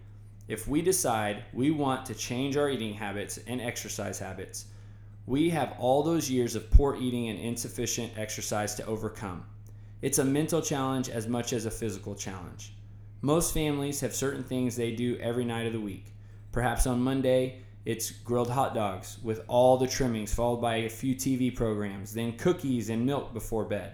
if 0.48 0.68
we 0.68 0.82
decide 0.82 1.44
we 1.54 1.72
want 1.72 2.06
to 2.06 2.16
change 2.16 2.58
our 2.58 2.70
eating 2.70 2.94
habits 2.94 3.40
and 3.48 3.62
exercise 3.62 4.20
habits, 4.20 4.66
we 5.26 5.50
have 5.50 5.76
all 5.78 6.02
those 6.02 6.30
years 6.30 6.56
of 6.56 6.72
poor 6.72 6.96
eating 6.96 7.30
and 7.30 7.40
insufficient 7.40 8.12
exercise 8.18 8.74
to 8.76 8.86
overcome. 8.86 9.46
It's 10.02 10.18
a 10.18 10.26
mental 10.26 10.62
challenge 10.62 11.10
as 11.10 11.28
much 11.28 11.54
as 11.54 11.66
a 11.66 11.72
physical 11.72 12.16
challenge. 12.16 12.74
Most 13.22 13.54
families 13.54 14.00
have 14.02 14.16
certain 14.16 14.44
things 14.44 14.76
they 14.76 14.92
do 14.92 15.18
every 15.18 15.46
night 15.46 15.68
of 15.68 15.74
the 15.74 15.80
week. 15.80 16.14
Perhaps 16.52 16.88
on 16.88 17.02
Monday, 17.02 17.62
it's 17.86 18.12
grilled 18.12 18.50
hot 18.50 18.74
dogs 18.74 19.20
with 19.22 19.44
all 19.48 19.78
the 19.78 19.88
trimmings, 19.88 20.34
followed 20.34 20.62
by 20.62 20.78
a 20.78 20.90
few 20.90 21.16
TV 21.16 21.56
programs, 21.56 22.14
then 22.14 22.34
cookies 22.34 22.90
and 22.90 23.06
milk 23.06 23.34
before 23.34 23.66
bed. 23.66 23.94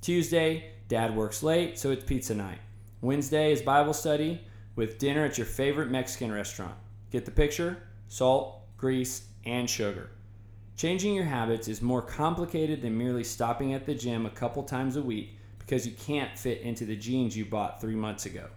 Tuesday, 0.00 0.72
dad 0.88 1.14
works 1.14 1.42
late, 1.42 1.78
so 1.78 1.90
it's 1.90 2.04
pizza 2.04 2.34
night. 2.34 2.58
Wednesday 3.02 3.50
is 3.50 3.60
Bible 3.60 3.94
study 3.94 4.40
with 4.76 4.98
dinner 4.98 5.24
at 5.24 5.36
your 5.36 5.44
favorite 5.44 5.90
Mexican 5.90 6.30
restaurant. 6.30 6.76
Get 7.10 7.24
the 7.24 7.32
picture? 7.32 7.82
Salt, 8.06 8.60
grease, 8.76 9.26
and 9.44 9.68
sugar. 9.68 10.10
Changing 10.76 11.12
your 11.12 11.24
habits 11.24 11.66
is 11.66 11.82
more 11.82 12.00
complicated 12.00 12.80
than 12.80 12.96
merely 12.96 13.24
stopping 13.24 13.74
at 13.74 13.86
the 13.86 13.94
gym 13.96 14.24
a 14.24 14.30
couple 14.30 14.62
times 14.62 14.94
a 14.94 15.02
week 15.02 15.36
because 15.58 15.84
you 15.84 15.94
can't 15.94 16.38
fit 16.38 16.60
into 16.60 16.84
the 16.84 16.94
jeans 16.94 17.36
you 17.36 17.44
bought 17.44 17.80
three 17.80 17.96
months 17.96 18.24
ago. 18.24 18.48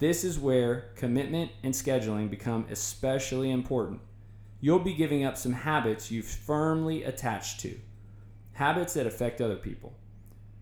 This 0.00 0.24
is 0.24 0.36
where 0.36 0.90
commitment 0.96 1.52
and 1.62 1.72
scheduling 1.72 2.28
become 2.28 2.66
especially 2.68 3.52
important. 3.52 4.00
you'll 4.60 4.80
be 4.80 4.94
giving 4.94 5.22
up 5.22 5.36
some 5.36 5.52
habits 5.52 6.10
you've 6.10 6.26
firmly 6.26 7.04
attached 7.04 7.60
to, 7.60 7.78
habits 8.54 8.94
that 8.94 9.06
affect 9.06 9.40
other 9.40 9.54
people. 9.54 9.94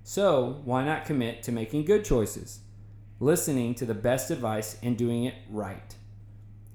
So, 0.02 0.60
why 0.66 0.84
not 0.84 1.06
commit 1.06 1.42
to 1.44 1.52
making 1.52 1.86
good 1.86 2.04
choices, 2.04 2.60
listening 3.20 3.74
to 3.76 3.86
the 3.86 3.94
best 3.94 4.30
advice, 4.30 4.76
and 4.82 4.96
doing 4.96 5.24
it 5.24 5.34
right? 5.50 5.94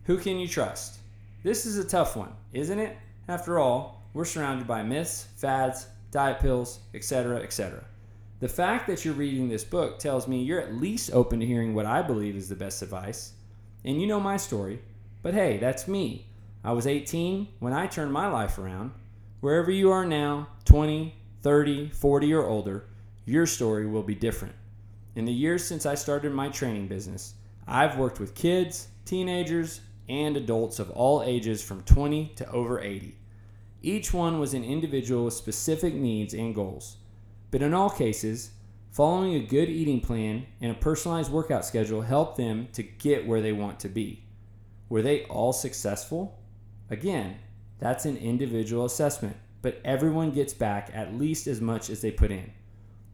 Who 0.05 0.17
can 0.17 0.39
you 0.39 0.48
trust? 0.48 1.00
This 1.43 1.65
is 1.65 1.77
a 1.77 1.84
tough 1.84 2.15
one, 2.15 2.34
isn't 2.53 2.79
it? 2.79 2.98
After 3.27 3.60
all, 3.60 4.03
we're 4.13 4.25
surrounded 4.25 4.67
by 4.67 4.84
myths, 4.84 5.27
fads, 5.38 5.88
diet 6.12 6.39
pills, 6.39 6.79
etc., 6.93 7.41
etc. 7.41 7.84
The 8.39 8.48
fact 8.48 8.88
that 8.88 9.03
you're 9.03 9.13
reading 9.13 9.50
this 9.50 9.63
book 9.63 10.00
tells 10.00 10.27
me 10.27 10.41
you're 10.41 10.62
at 10.62 10.74
least 10.74 11.12
open 11.12 11.39
to 11.41 11.46
hearing 11.46 11.74
what 11.74 11.86
I 11.86 12.01
believe 12.01 12.36
is 12.36 12.50
the 12.50 12.55
best 12.55 12.81
advice. 12.81 13.34
And 13.84 14.01
you 14.01 14.08
know 14.08 14.19
my 14.19 14.38
story. 14.38 14.81
But 15.22 15.34
hey, 15.34 15.58
that's 15.58 15.88
me. 15.88 16.25
I 16.63 16.72
was 16.72 16.88
18 16.88 17.48
when 17.60 17.74
I 17.74 17.88
turned 17.88 18.13
my 18.13 18.27
life 18.27 18.58
around. 18.58 18.91
Wherever 19.41 19.72
you 19.72 19.91
are 19.91 20.05
now, 20.05 20.48
20, 20.65 21.15
30, 21.41 21.89
40, 21.89 22.34
or 22.34 22.46
older, 22.46 22.86
your 23.25 23.46
story 23.46 23.86
will 23.86 24.03
be 24.03 24.15
different. 24.15 24.55
In 25.16 25.25
the 25.25 25.34
years 25.34 25.66
since 25.66 25.86
I 25.86 25.96
started 25.96 26.34
my 26.34 26.50
training 26.50 26.88
business, 26.88 27.34
I've 27.68 27.98
worked 27.98 28.20
with 28.20 28.36
kids, 28.36 28.88
teenagers, 29.06 29.82
and 30.08 30.38
adults 30.38 30.80
of 30.80 30.89
all 30.92 31.24
ages 31.24 31.62
from 31.62 31.82
20 31.84 32.34
to 32.36 32.51
over 32.51 32.80
80. 32.80 33.16
Each 33.82 34.13
one 34.13 34.39
was 34.39 34.54
an 34.54 34.63
individual 34.63 35.25
with 35.25 35.34
specific 35.34 35.94
needs 35.94 36.34
and 36.34 36.54
goals. 36.54 36.98
But 37.51 37.62
in 37.62 37.74
all 37.74 37.89
cases, 37.89 38.51
following 38.92 39.36
a 39.36 39.39
good 39.39 39.70
eating 39.70 40.01
plan 40.01 40.46
and 40.62 40.72
a 40.72 40.75
personalized 40.75 41.32
workout 41.32 41.66
schedule 41.66 42.01
helped 42.01 42.38
them 42.38 42.68
to 42.74 42.84
get 42.84 43.25
where 43.25 43.42
they 43.42 43.54
want 43.54 43.80
to 43.82 43.89
be. 43.89 44.25
Were 44.89 45.01
they 45.01 45.24
all 45.25 45.54
successful? 45.54 46.39
Again, 46.89 47.38
that's 47.80 48.06
an 48.06 48.18
individual 48.18 48.86
assessment, 48.86 49.38
but 49.62 49.80
everyone 49.86 50.32
gets 50.32 50.54
back 50.54 50.92
at 50.94 51.16
least 51.16 51.48
as 51.48 51.62
much 51.62 51.89
as 51.89 52.01
they 52.01 52.12
put 52.12 52.32
in. 52.32 52.51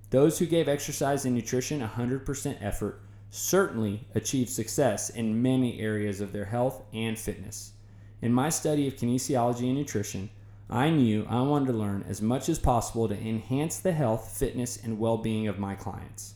Those 0.10 0.40
who 0.40 0.46
gave 0.46 0.68
exercise 0.68 1.26
and 1.26 1.36
nutrition 1.36 1.82
100% 1.82 2.58
effort 2.62 3.02
certainly 3.30 4.08
achieved 4.16 4.50
success 4.50 5.10
in 5.10 5.42
many 5.42 5.80
areas 5.80 6.22
of 6.22 6.32
their 6.32 6.46
health 6.46 6.84
and 6.94 7.18
fitness. 7.18 7.74
In 8.22 8.34
my 8.34 8.50
study 8.50 8.88
of 8.88 8.96
kinesiology 8.96 9.68
and 9.68 9.76
nutrition, 9.76 10.30
I 10.70 10.90
knew 10.90 11.28
I 11.30 11.42
wanted 11.42 11.68
to 11.68 11.74
learn 11.74 12.06
as 12.08 12.22
much 12.22 12.50
as 12.50 12.58
possible 12.58 13.08
to 13.08 13.20
enhance 13.20 13.80
the 13.80 13.92
health, 13.92 14.36
fitness, 14.38 14.78
and 14.84 15.00
well 15.00 15.18
being 15.18 15.48
of 15.48 15.60
my 15.60 15.76
clients. 15.76 16.36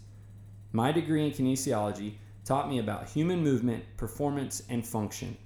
My 0.72 0.92
degree 0.92 1.26
in 1.26 1.32
kinesiology 1.32 2.16
taught 2.46 2.70
me 2.70 2.80
about 2.80 3.10
human 3.10 3.44
movement, 3.44 3.86
performance, 3.98 4.62
and 4.70 4.86
function. 4.86 5.38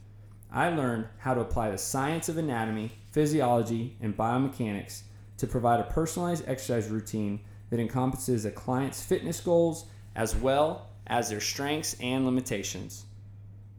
I 0.52 0.70
learned 0.70 1.08
how 1.20 1.34
to 1.34 1.42
apply 1.42 1.72
the 1.72 1.78
science 1.78 2.30
of 2.30 2.38
anatomy, 2.38 2.92
physiology, 3.12 3.96
and 4.02 4.18
biomechanics 4.18 5.04
to 5.38 5.48
provide 5.48 5.80
a 5.80 5.84
personalized 5.84 6.44
exercise 6.48 6.90
routine 6.90 7.40
that 7.74 7.80
encompasses 7.80 8.46
a 8.46 8.52
client's 8.52 9.02
fitness 9.04 9.42
goals 9.42 9.88
as 10.16 10.36
well 10.36 10.92
as 11.08 11.28
their 11.28 11.42
strengths 11.42 11.96
and 12.00 12.24
limitations. 12.24 13.06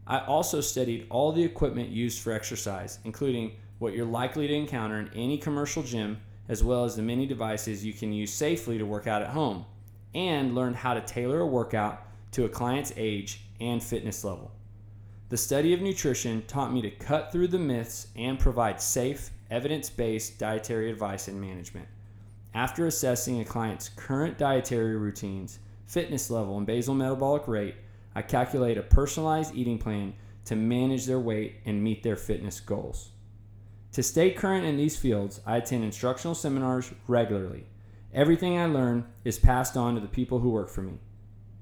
I 0.05 0.19
also 0.19 0.59
studied 0.59 1.07
all 1.09 1.31
the 1.31 1.45
equipment 1.45 1.91
used 1.91 2.19
for 2.19 2.33
exercise, 2.33 2.99
including 3.05 3.53
what 3.79 3.93
you're 3.93 4.05
likely 4.05 4.49
to 4.49 4.53
encounter 4.53 4.99
in 4.99 5.09
any 5.15 5.37
commercial 5.37 5.81
gym, 5.81 6.19
as 6.49 6.61
well 6.61 6.83
as 6.83 6.97
the 6.97 7.03
many 7.03 7.25
devices 7.25 7.85
you 7.85 7.93
can 7.93 8.11
use 8.11 8.33
safely 8.33 8.77
to 8.77 8.85
work 8.85 9.07
out 9.07 9.21
at 9.21 9.29
home, 9.29 9.63
and 10.13 10.55
learned 10.55 10.75
how 10.75 10.93
to 10.93 10.99
tailor 10.99 11.39
a 11.39 11.47
workout 11.47 12.05
to 12.33 12.43
a 12.43 12.49
client's 12.49 12.91
age 12.97 13.45
and 13.61 13.81
fitness 13.81 14.25
level. 14.25 14.51
The 15.29 15.37
study 15.37 15.73
of 15.73 15.79
nutrition 15.79 16.43
taught 16.47 16.73
me 16.73 16.81
to 16.81 16.91
cut 16.91 17.31
through 17.31 17.47
the 17.47 17.59
myths 17.59 18.07
and 18.17 18.37
provide 18.37 18.81
safe, 18.81 19.29
evidence 19.49 19.89
based 19.89 20.37
dietary 20.37 20.91
advice 20.91 21.29
and 21.29 21.39
management. 21.39 21.87
After 22.55 22.87
assessing 22.87 23.41
a 23.41 23.45
client's 23.45 23.89
current 23.89 24.37
dietary 24.37 24.95
routines, 24.95 25.59
fitness 25.85 26.29
level, 26.29 26.57
and 26.57 26.65
basal 26.65 26.95
metabolic 26.95 27.49
rate, 27.49 27.75
I 28.15 28.21
calculate 28.21 28.77
a 28.77 28.81
personalized 28.81 29.53
eating 29.53 29.77
plan 29.77 30.13
to 30.45 30.55
manage 30.55 31.05
their 31.05 31.19
weight 31.19 31.57
and 31.65 31.83
meet 31.83 32.01
their 32.01 32.15
fitness 32.15 32.61
goals. 32.61 33.09
To 33.91 34.01
stay 34.01 34.31
current 34.31 34.65
in 34.65 34.77
these 34.77 34.95
fields, 34.95 35.41
I 35.45 35.57
attend 35.57 35.83
instructional 35.83 36.33
seminars 36.33 36.93
regularly. 37.09 37.65
Everything 38.13 38.57
I 38.57 38.67
learn 38.67 39.05
is 39.25 39.37
passed 39.37 39.75
on 39.75 39.95
to 39.95 39.99
the 39.99 40.07
people 40.07 40.39
who 40.39 40.49
work 40.49 40.69
for 40.69 40.81
me, 40.81 40.99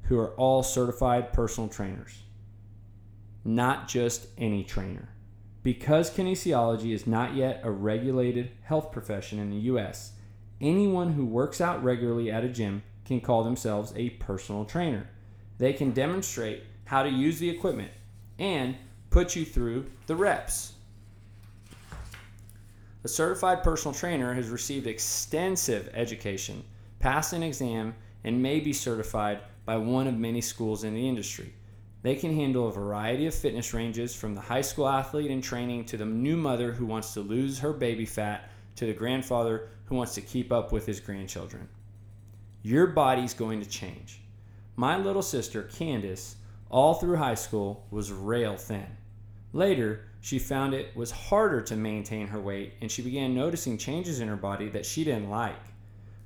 who 0.04 0.20
are 0.20 0.36
all 0.36 0.62
certified 0.62 1.34
personal 1.34 1.70
trainers, 1.70 2.22
not 3.44 3.88
just 3.88 4.28
any 4.38 4.64
trainer. 4.64 5.10
Because 5.64 6.12
kinesiology 6.12 6.94
is 6.94 7.08
not 7.08 7.36
yet 7.36 7.62
a 7.64 7.72
regulated 7.72 8.52
health 8.62 8.92
profession 8.92 9.40
in 9.40 9.50
the 9.50 9.58
US, 9.58 10.12
Anyone 10.64 11.12
who 11.12 11.26
works 11.26 11.60
out 11.60 11.84
regularly 11.84 12.32
at 12.32 12.46
a 12.46 12.48
gym 12.48 12.84
can 13.04 13.20
call 13.20 13.44
themselves 13.44 13.92
a 13.98 14.12
personal 14.12 14.64
trainer. 14.64 15.10
They 15.58 15.74
can 15.74 15.92
demonstrate 15.92 16.64
how 16.86 17.04
to 17.04 17.10
use 17.10 17.38
the 17.38 17.50
equipment 17.50 17.92
and 18.40 18.78
put 19.10 19.36
you 19.36 19.44
through 19.44 19.88
the 20.08 20.16
reps. 20.16 20.72
A 23.04 23.10
certified 23.10 23.62
personal 23.62 23.94
trainer 23.94 24.34
has 24.34 24.48
received 24.48 24.88
extensive 24.88 25.90
education, 25.94 26.64
passed 27.00 27.34
an 27.34 27.44
exam, 27.44 27.94
and 28.24 28.42
may 28.42 28.62
be 28.62 28.72
certified 28.72 29.42
by 29.66 29.76
one 29.76 30.08
of 30.08 30.18
many 30.18 30.40
schools 30.40 30.86
in 30.86 30.94
the 30.94 31.10
industry. 31.10 31.54
They 32.04 32.16
can 32.16 32.34
handle 32.34 32.70
a 32.70 32.72
variety 32.72 33.28
of 33.28 33.36
fitness 33.36 33.74
ranges 33.74 34.16
from 34.16 34.34
the 34.34 34.40
high 34.40 34.62
school 34.62 34.88
athlete 34.88 35.30
in 35.30 35.42
training 35.42 35.84
to 35.88 35.98
the 35.98 36.06
new 36.06 36.38
mother 36.38 36.72
who 36.72 36.86
wants 36.86 37.14
to 37.16 37.20
lose 37.20 37.60
her 37.60 37.74
baby 37.74 38.06
fat 38.06 38.50
to 38.78 38.86
the 38.86 38.94
grandfather 38.94 39.68
who 39.94 39.98
wants 39.98 40.16
to 40.16 40.22
keep 40.22 40.52
up 40.52 40.72
with 40.72 40.88
his 40.88 41.00
grandchildren. 41.00 41.70
Your 42.64 42.88
body's 42.88 43.36
going 43.36 43.62
to 43.62 43.70
change. 43.70 44.22
My 44.76 44.98
little 44.98 45.22
sister, 45.22 45.62
Candace, 45.62 46.36
all 46.72 46.96
through 46.96 47.18
high 47.18 47.36
school 47.36 47.86
was 47.92 48.12
rail 48.12 48.58
thin. 48.58 48.88
Later, 49.52 50.06
she 50.20 50.40
found 50.40 50.74
it 50.74 50.96
was 50.96 51.12
harder 51.12 51.62
to 51.62 51.76
maintain 51.76 52.26
her 52.26 52.40
weight 52.40 52.74
and 52.82 52.90
she 52.90 53.04
began 53.04 53.36
noticing 53.36 53.78
changes 53.78 54.20
in 54.20 54.28
her 54.28 54.36
body 54.36 54.68
that 54.70 54.88
she 54.88 55.04
didn't 55.04 55.30
like. 55.30 55.62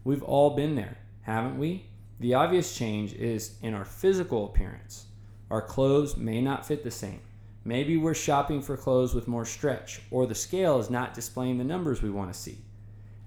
We've 0.05 0.24
all 0.24 0.51
been 0.51 0.75
there, 0.75 0.97
haven't 1.24 1.59
we? 1.59 1.88
The 2.21 2.36
obvious 2.36 2.74
change 2.74 3.12
is 3.15 3.57
in 3.62 3.74
our 3.74 3.83
physical 3.83 4.45
appearance. 4.45 5.07
Our 5.51 5.62
clothes 5.62 6.15
may 6.15 6.39
not 6.39 6.65
fit 6.65 6.86
the 6.86 6.91
same. 6.91 7.19
Maybe 7.65 7.97
we're 7.97 8.13
shopping 8.13 8.62
for 8.62 8.77
clothes 8.77 9.13
with 9.13 9.27
more 9.27 9.43
stretch, 9.43 10.00
or 10.09 10.25
the 10.25 10.36
scale 10.36 10.79
is 10.79 10.89
not 10.89 11.13
displaying 11.13 11.57
the 11.57 11.65
numbers 11.65 12.01
we 12.01 12.09
want 12.09 12.31
to 12.31 12.39
see. 12.39 12.59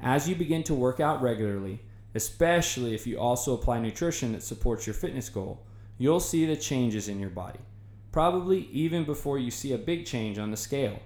As 0.03 0.29
you 0.29 0.35
begin 0.35 0.63
to 0.65 0.75
work 0.75 1.01
out 1.01 1.21
regularly, 1.21 1.81
especially 2.15 2.95
if 2.95 3.07
you 3.07 3.19
also 3.19 3.55
apply 3.55 3.79
nutrition 3.79 4.33
that 4.33 4.43
supports 4.43 4.87
your 4.87 4.95
fitness 4.95 5.29
goal, 5.29 5.63
you'll 5.99 6.21
see 6.21 6.47
the 6.47 6.57
changes 6.57 7.09
in 7.09 7.21
your 7.21 7.31
body, 7.31 7.61
probably 8.11 8.69
even 8.73 9.05
before 9.05 9.39
you 9.39 9.51
see 9.51 9.73
a 9.73 9.79
big 9.79 10.07
change 10.07 10.39
on 10.39 10.51
the 10.51 10.57
scale. 10.57 10.99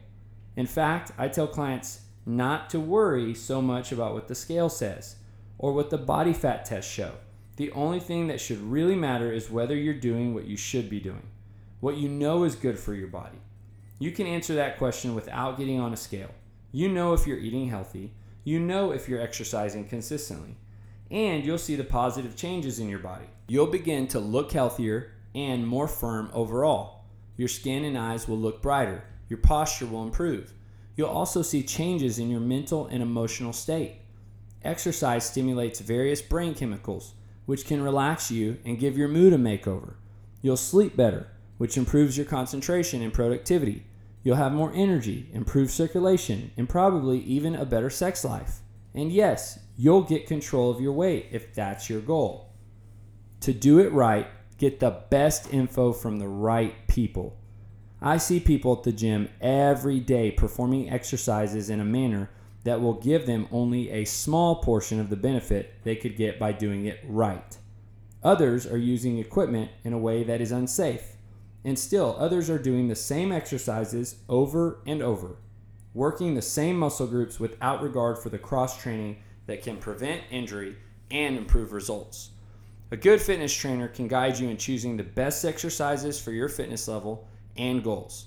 In 0.57 0.67
fact, 0.67 1.13
I 1.19 1.29
tell 1.29 1.49
clients 1.49 2.03
not 2.25 2.71
to 2.71 2.81
worry 2.81 3.35
so 3.35 3.61
much 3.61 3.93
about 3.93 4.15
what 4.15 4.29
the 4.29 4.35
scale 4.35 4.69
says 4.69 5.17
or 5.59 5.73
what 5.73 5.91
the 5.91 5.99
body 5.99 6.33
fat 6.33 6.65
tests 6.65 6.91
show. 6.91 7.13
The 7.57 7.73
only 7.73 8.01
thing 8.01 8.29
that 8.29 8.41
should 8.41 8.61
really 8.61 8.97
matter 8.97 9.33
is 9.33 9.51
whether 9.51 9.77
you're 9.77 9.95
doing 9.95 10.35
what 10.35 10.47
you 10.47 10.57
should 10.57 10.89
be 10.89 11.01
doing, 11.01 11.27
what 11.81 11.97
you 11.97 12.09
know 12.09 12.45
is 12.45 12.55
good 12.55 12.79
for 12.79 12.95
your 12.95 13.09
body. 13.09 13.39
You 13.99 14.11
can 14.11 14.27
answer 14.27 14.55
that 14.55 14.79
question 14.79 15.15
without 15.15 15.59
getting 15.59 15.79
on 15.79 15.93
a 15.93 15.97
scale. 15.97 16.31
You 16.73 16.89
know 16.89 17.13
if 17.13 17.27
you're 17.27 17.39
eating 17.39 17.69
healthy, 17.69 18.13
you 18.45 18.61
know 18.61 18.93
if 18.93 19.09
you're 19.09 19.21
exercising 19.21 19.89
consistently, 19.89 20.57
and 21.11 21.45
you'll 21.45 21.59
see 21.59 21.77
the 21.77 21.85
positive 21.85 22.37
changes 22.37 22.79
in 22.79 22.89
your 22.89 22.99
body. 22.99 23.27
You'll 23.49 23.67
begin 23.67 24.07
to 24.09 24.19
look 24.19 24.53
healthier 24.53 25.13
and 25.35 25.67
more 25.67 25.89
firm 25.89 26.31
overall. 26.33 27.05
Your 27.37 27.49
skin 27.49 27.85
and 27.85 27.99
eyes 27.99 28.29
will 28.29 28.39
look 28.39 28.63
brighter. 28.63 29.05
Your 29.29 29.39
posture 29.39 29.87
will 29.87 30.03
improve. 30.03 30.53
You'll 30.97 31.09
also 31.09 31.43
see 31.43 31.63
changes 31.63 32.19
in 32.19 32.31
your 32.31 32.41
mental 32.41 32.87
and 32.87 33.03
emotional 33.03 33.53
state. 33.53 33.97
Exercise 34.63 35.27
stimulates 35.27 35.81
various 35.81 36.23
brain 36.23 36.55
chemicals, 36.55 37.15
which 37.47 37.67
can 37.67 37.83
relax 37.83 38.31
you 38.31 38.59
and 38.65 38.79
give 38.79 38.97
your 38.97 39.09
mood 39.09 39.33
a 39.33 39.37
makeover. 39.37 39.95
You'll 40.41 40.57
sleep 40.57 40.97
better, 40.97 41.29
which 41.59 41.77
improves 41.77 42.17
your 42.17 42.27
concentration 42.27 43.03
and 43.03 43.13
productivity. 43.13 43.85
You'll 44.25 44.37
have 44.37 44.53
more 44.53 44.73
energy, 44.75 45.29
improved 45.35 45.71
circulation, 45.71 46.51
and 46.57 46.67
probably 46.67 47.21
even 47.21 47.55
a 47.55 47.67
better 47.67 47.91
sex 47.91 48.25
life. 48.25 48.61
And 48.95 49.13
yes, 49.13 49.59
you'll 49.77 50.03
get 50.03 50.27
control 50.27 50.71
of 50.71 50.81
your 50.81 50.95
weight 50.95 51.27
if 51.31 51.55
that's 51.55 51.91
your 51.91 52.01
goal. 52.01 52.55
To 53.41 53.53
do 53.53 53.81
it 53.81 53.93
right, 53.93 54.27
get 54.57 54.81
the 54.81 55.03
best 55.11 55.53
info 55.53 55.93
from 55.93 56.19
the 56.19 56.29
right 56.29 56.75
people. 56.89 57.37
I 58.01 58.17
see 58.17 58.41
people 58.41 58.73
at 58.73 58.83
the 58.83 58.93
gym 58.93 59.29
every 59.43 60.01
day 60.01 60.31
performing 60.31 60.89
exercises 60.89 61.69
in 61.69 61.81
a 61.81 61.85
manner 61.85 62.31
that 62.65 62.81
will 62.81 62.95
give 62.95 63.27
them 63.27 63.47
only 63.53 63.91
a 63.91 64.07
small 64.07 64.57
portion 64.57 65.01
of 65.01 65.11
the 65.11 65.17
benefit 65.17 65.75
they 65.85 65.97
could 65.97 66.17
get 66.17 66.39
by 66.39 66.53
doing 66.53 66.87
it 66.87 67.01
right. 67.07 67.59
Others 68.23 68.67
are 68.67 68.79
using 68.79 69.19
equipment 69.19 69.71
in 69.85 69.93
a 69.93 69.99
way 69.99 70.25
that 70.25 70.41
is 70.41 70.51
unsafe 70.51 71.14
and 71.65 71.79
still 71.79 72.15
others 72.19 72.51
are 72.51 72.59
doing 72.59 72.89
the 72.89 72.95
same 72.95 73.33
exercises 73.33 74.17
over 74.29 74.81
and 74.87 75.03
over. 75.03 75.37
working 75.95 76.35
the 76.35 76.43
same 76.43 76.77
muscle 76.77 77.07
groups 77.07 77.39
without 77.39 77.83
regard 77.83 78.19
for 78.19 78.29
the 78.29 78.39
cross 78.39 78.83
training 78.83 79.17
that 79.47 79.63
can 79.63 79.77
prevent 79.77 80.23
injury 80.31 80.77
and 81.11 81.37
improve 81.37 81.73
results. 81.73 82.31
A 82.91 82.97
good 82.97 83.23
fitness 83.23 83.55
trainer 83.55 83.89
can 83.89 84.09
guide 84.09 84.39
you 84.39 84.49
in 84.49 84.57
choosing 84.57 84.97
the 84.97 85.05
best 85.05 85.45
exercises 85.45 86.21
for 86.21 86.33
your 86.33 86.49
fitness 86.49 86.89
level 86.89 87.27
and 87.57 87.83
goals, 87.83 88.27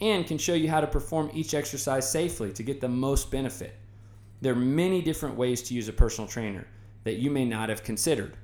and 0.00 0.26
can 0.26 0.38
show 0.38 0.54
you 0.54 0.68
how 0.68 0.80
to 0.80 0.86
perform 0.86 1.30
each 1.32 1.54
exercise 1.54 2.10
safely 2.10 2.52
to 2.52 2.62
get 2.62 2.80
the 2.80 2.88
most 2.88 3.30
benefit. 3.30 3.74
There 4.42 4.52
are 4.52 4.56
many 4.56 5.00
different 5.00 5.36
ways 5.36 5.62
to 5.62 5.74
use 5.74 5.88
a 5.88 5.94
personal 5.94 6.28
trainer 6.28 6.66
that 7.04 7.16
you 7.16 7.30
may 7.30 7.46
not 7.46 7.70
have 7.70 7.82
considered. 7.82 8.36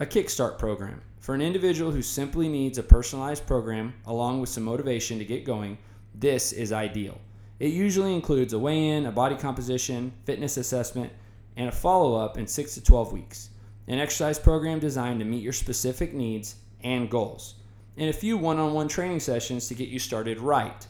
A 0.00 0.06
Kickstart 0.06 0.58
program. 0.58 1.02
For 1.22 1.36
an 1.36 1.40
individual 1.40 1.92
who 1.92 2.02
simply 2.02 2.48
needs 2.48 2.78
a 2.78 2.82
personalized 2.82 3.46
program 3.46 3.94
along 4.06 4.40
with 4.40 4.50
some 4.50 4.64
motivation 4.64 5.20
to 5.20 5.24
get 5.24 5.44
going, 5.44 5.78
this 6.16 6.50
is 6.50 6.72
ideal. 6.72 7.16
It 7.60 7.68
usually 7.68 8.12
includes 8.12 8.54
a 8.54 8.58
weigh 8.58 8.88
in, 8.88 9.06
a 9.06 9.12
body 9.12 9.36
composition, 9.36 10.14
fitness 10.24 10.56
assessment, 10.56 11.12
and 11.56 11.68
a 11.68 11.72
follow 11.72 12.16
up 12.16 12.38
in 12.38 12.48
6 12.48 12.74
to 12.74 12.82
12 12.82 13.12
weeks. 13.12 13.50
An 13.86 14.00
exercise 14.00 14.40
program 14.40 14.80
designed 14.80 15.20
to 15.20 15.24
meet 15.24 15.44
your 15.44 15.52
specific 15.52 16.12
needs 16.12 16.56
and 16.82 17.08
goals, 17.08 17.54
and 17.96 18.10
a 18.10 18.12
few 18.12 18.36
one 18.36 18.58
on 18.58 18.72
one 18.72 18.88
training 18.88 19.20
sessions 19.20 19.68
to 19.68 19.74
get 19.74 19.90
you 19.90 20.00
started 20.00 20.40
right. 20.40 20.88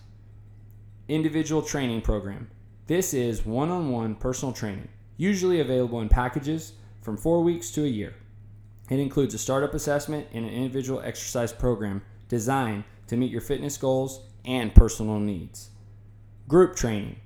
Individual 1.09 1.61
training 1.61 2.01
program. 2.01 2.49
This 2.87 3.13
is 3.13 3.45
one 3.45 3.69
on 3.69 3.91
one 3.91 4.15
personal 4.15 4.55
training, 4.55 4.89
usually 5.19 5.61
available 5.61 6.01
in 6.01 6.09
packages 6.09 6.73
from 7.03 7.19
four 7.19 7.43
weeks 7.43 7.71
to 7.73 7.85
a 7.85 7.87
year. 7.87 8.15
It 8.91 8.99
includes 8.99 9.35
a 9.35 9.39
startup 9.39 9.75
assessment 9.75 10.27
and 10.33 10.45
an 10.45 10.53
individual 10.53 11.01
exercise 11.01 11.53
program 11.53 12.03
designed 12.29 12.85
to 13.07 13.17
meet 13.17 13.31
your 13.31 13.41
fitness 13.41 13.77
goals 13.77 14.23
and 14.45 14.75
personal 14.75 15.19
needs. 15.19 15.71
Group 16.49 16.77
training. 16.77 17.17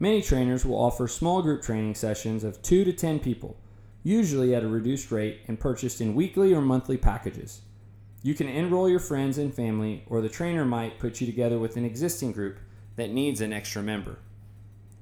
Many 0.00 0.22
trainers 0.22 0.64
will 0.64 0.76
offer 0.76 1.06
small 1.06 1.42
group 1.42 1.62
training 1.62 1.94
sessions 1.94 2.42
of 2.42 2.60
2 2.62 2.84
to 2.84 2.92
10 2.92 3.20
people, 3.20 3.56
usually 4.02 4.54
at 4.54 4.64
a 4.64 4.68
reduced 4.68 5.10
rate 5.10 5.40
and 5.46 5.60
purchased 5.60 6.00
in 6.00 6.14
weekly 6.14 6.52
or 6.52 6.60
monthly 6.60 6.96
packages. 6.96 7.62
You 8.22 8.34
can 8.34 8.48
enroll 8.48 8.88
your 8.88 9.00
friends 9.00 9.38
and 9.38 9.54
family, 9.54 10.02
or 10.06 10.20
the 10.20 10.28
trainer 10.28 10.64
might 10.64 10.98
put 10.98 11.20
you 11.20 11.26
together 11.26 11.58
with 11.58 11.76
an 11.76 11.84
existing 11.84 12.32
group 12.32 12.58
that 12.96 13.10
needs 13.10 13.40
an 13.40 13.52
extra 13.52 13.82
member. 13.82 14.18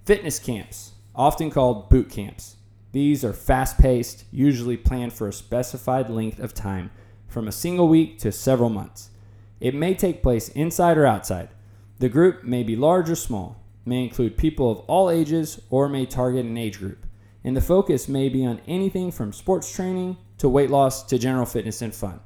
Fitness 0.05 0.39
camps, 0.39 0.93
often 1.15 1.51
called 1.51 1.89
boot 1.89 2.11
camps. 2.11 2.57
These 2.93 3.25
are 3.25 3.33
fast 3.33 3.79
paced, 3.79 4.25
usually 4.31 4.77
planned 4.77 5.15
for 5.15 5.27
a 5.27 5.33
specified 5.33 6.11
length 6.11 6.39
of 6.39 6.53
time, 6.53 6.91
from 7.27 7.49
a 7.49 7.53
single 7.53 7.89
week 7.89 8.19
to 8.19 8.31
several 8.31 8.69
months. 8.69 9.09
It 9.61 9.75
may 9.75 9.95
take 9.95 10.23
place 10.23 10.51
inside 10.51 10.99
or 10.99 11.07
outside. 11.07 11.49
The 12.01 12.11
group 12.11 12.45
may 12.45 12.63
be 12.63 12.77
large 12.77 13.09
or 13.09 13.17
small, 13.17 13.57
may 13.87 14.05
include 14.05 14.37
people 14.37 14.71
of 14.71 14.81
all 14.81 15.09
ages, 15.09 15.59
or 15.71 15.89
may 15.89 16.05
target 16.05 16.45
an 16.45 16.59
age 16.59 16.79
group. 16.79 17.07
And 17.43 17.57
the 17.57 17.63
focus 17.63 18.09
may 18.09 18.29
be 18.29 18.45
on 18.45 18.61
anything 18.69 19.11
from 19.11 19.33
sports 19.33 19.75
training 19.75 20.19
to 20.37 20.49
weight 20.49 20.71
loss 20.71 21.03
to 21.05 21.19
general 21.19 21.47
fitness 21.47 21.81
and 21.81 21.95
fun. 21.95 22.21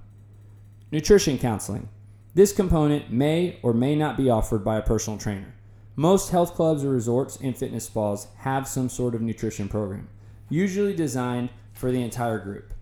Nutrition 0.90 1.38
counseling. 1.38 1.88
This 2.35 2.52
component 2.52 3.11
may 3.11 3.61
or 3.62 3.73
may 3.73 3.94
not 3.94 4.16
be 4.16 4.28
offered 4.28 4.64
by 4.64 4.78
a 4.78 4.82
personal 4.82 5.18
trainer. 5.18 5.54
Most 5.94 6.30
health 6.30 6.54
clubs 6.54 6.85
or 6.85 6.90
resorts 6.90 7.38
and 7.40 7.56
fitness 7.56 7.87
spas 7.87 8.26
have 8.38 8.68
some 8.68 8.88
sort 8.88 9.14
of 9.14 9.23
nutrition 9.23 9.68
program 9.68 10.08
usually 10.48 10.94
designed 10.94 11.50
for 11.72 11.90
the 11.90 12.02
entire 12.02 12.38
group. 12.38 12.72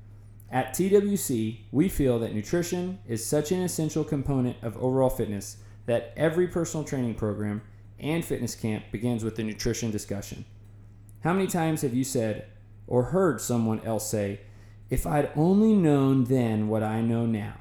At 0.51 0.75
TWC, 0.75 1.61
we 1.73 1.89
feel 1.89 2.19
that 2.21 2.35
nutrition 2.35 3.01
is 3.09 3.27
such 3.27 3.51
an 3.51 3.61
essential 3.63 4.05
component 4.05 4.57
of 4.63 4.77
overall 4.77 5.11
fitness 5.11 5.57
that 5.87 6.13
every 6.17 6.47
personal 6.47 6.85
training 6.85 7.15
program 7.15 7.63
and 7.99 8.25
fitness 8.25 8.55
camp 8.55 8.85
begins 8.93 9.25
with 9.25 9.37
the 9.37 9.43
nutrition 9.43 9.91
discussion. 9.91 10.45
How 11.23 11.33
many 11.33 11.47
times 11.47 11.83
have 11.83 11.95
you 11.95 12.05
said 12.05 12.47
or 12.87 13.05
heard 13.05 13.41
someone 13.41 13.81
else 13.81 14.09
say, 14.09 14.41
If 14.91 15.07
I'd 15.07 15.33
only 15.35 15.75
known 15.75 16.25
then 16.25 16.69
what 16.69 16.83
I 16.83 17.01
know 17.01 17.27
now? 17.27 17.55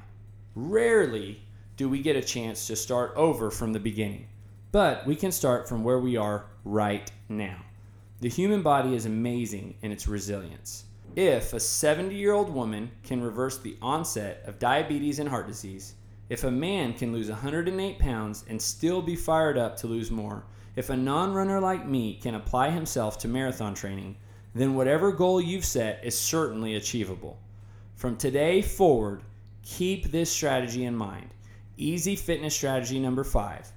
Rarely 0.54 1.42
do 1.76 1.88
we 1.88 2.00
get 2.00 2.14
a 2.14 2.22
chance 2.22 2.66
to 2.66 2.76
start 2.76 3.12
over 3.16 3.50
from 3.50 3.72
the 3.72 3.80
beginning, 3.80 4.28
but 4.70 5.06
we 5.06 5.16
can 5.16 5.32
start 5.32 5.68
from 5.68 5.82
where 5.82 5.98
we 5.98 6.16
are 6.16 6.44
right 6.64 7.10
now. 7.28 7.56
The 8.20 8.28
human 8.28 8.62
body 8.62 8.94
is 8.94 9.06
amazing 9.06 9.74
in 9.82 9.90
its 9.90 10.06
resilience. 10.06 10.84
If 11.16 11.52
a 11.52 11.60
70 11.60 12.14
year 12.14 12.32
old 12.32 12.48
woman 12.48 12.90
can 13.02 13.22
reverse 13.22 13.58
the 13.58 13.76
onset 13.82 14.42
of 14.46 14.58
diabetes 14.58 15.18
and 15.18 15.28
heart 15.28 15.46
disease, 15.46 15.94
if 16.28 16.44
a 16.44 16.50
man 16.50 16.94
can 16.94 17.12
lose 17.12 17.28
108 17.28 17.98
pounds 17.98 18.44
and 18.48 18.60
still 18.60 19.02
be 19.02 19.16
fired 19.16 19.58
up 19.58 19.76
to 19.78 19.86
lose 19.86 20.10
more, 20.10 20.44
if 20.76 20.90
a 20.90 20.96
non 20.96 21.34
runner 21.34 21.60
like 21.60 21.86
me 21.86 22.14
can 22.14 22.34
apply 22.34 22.70
himself 22.70 23.18
to 23.18 23.28
marathon 23.28 23.74
training, 23.74 24.16
then 24.54 24.74
whatever 24.74 25.12
goal 25.12 25.40
you've 25.40 25.64
set 25.64 26.00
is 26.04 26.18
certainly 26.18 26.76
achievable. 26.76 27.38
From 27.96 28.16
today 28.16 28.62
forward, 28.62 29.22
keep 29.62 30.10
this 30.10 30.30
strategy 30.30 30.84
in 30.84 30.96
mind. 30.96 31.30
Easy 31.76 32.16
fitness 32.16 32.54
strategy 32.54 32.98
number 32.98 33.24
five 33.24 33.72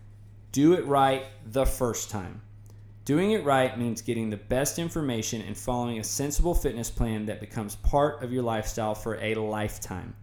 do 0.51 0.73
it 0.73 0.85
right 0.85 1.25
the 1.51 1.65
first 1.65 2.09
time. 2.09 2.41
Doing 3.07 3.31
it 3.31 3.45
right 3.45 3.79
means 3.79 4.01
getting 4.01 4.29
the 4.29 4.35
best 4.35 4.77
information 4.77 5.41
and 5.41 5.57
following 5.57 5.97
a 5.97 6.03
sensible 6.03 6.53
fitness 6.53 6.91
plan 6.91 7.25
that 7.27 7.39
becomes 7.39 7.77
part 7.77 8.21
of 8.21 8.33
your 8.33 8.43
lifestyle 8.43 8.93
for 8.93 9.15
a 9.21 9.33
lifetime. 9.35 10.13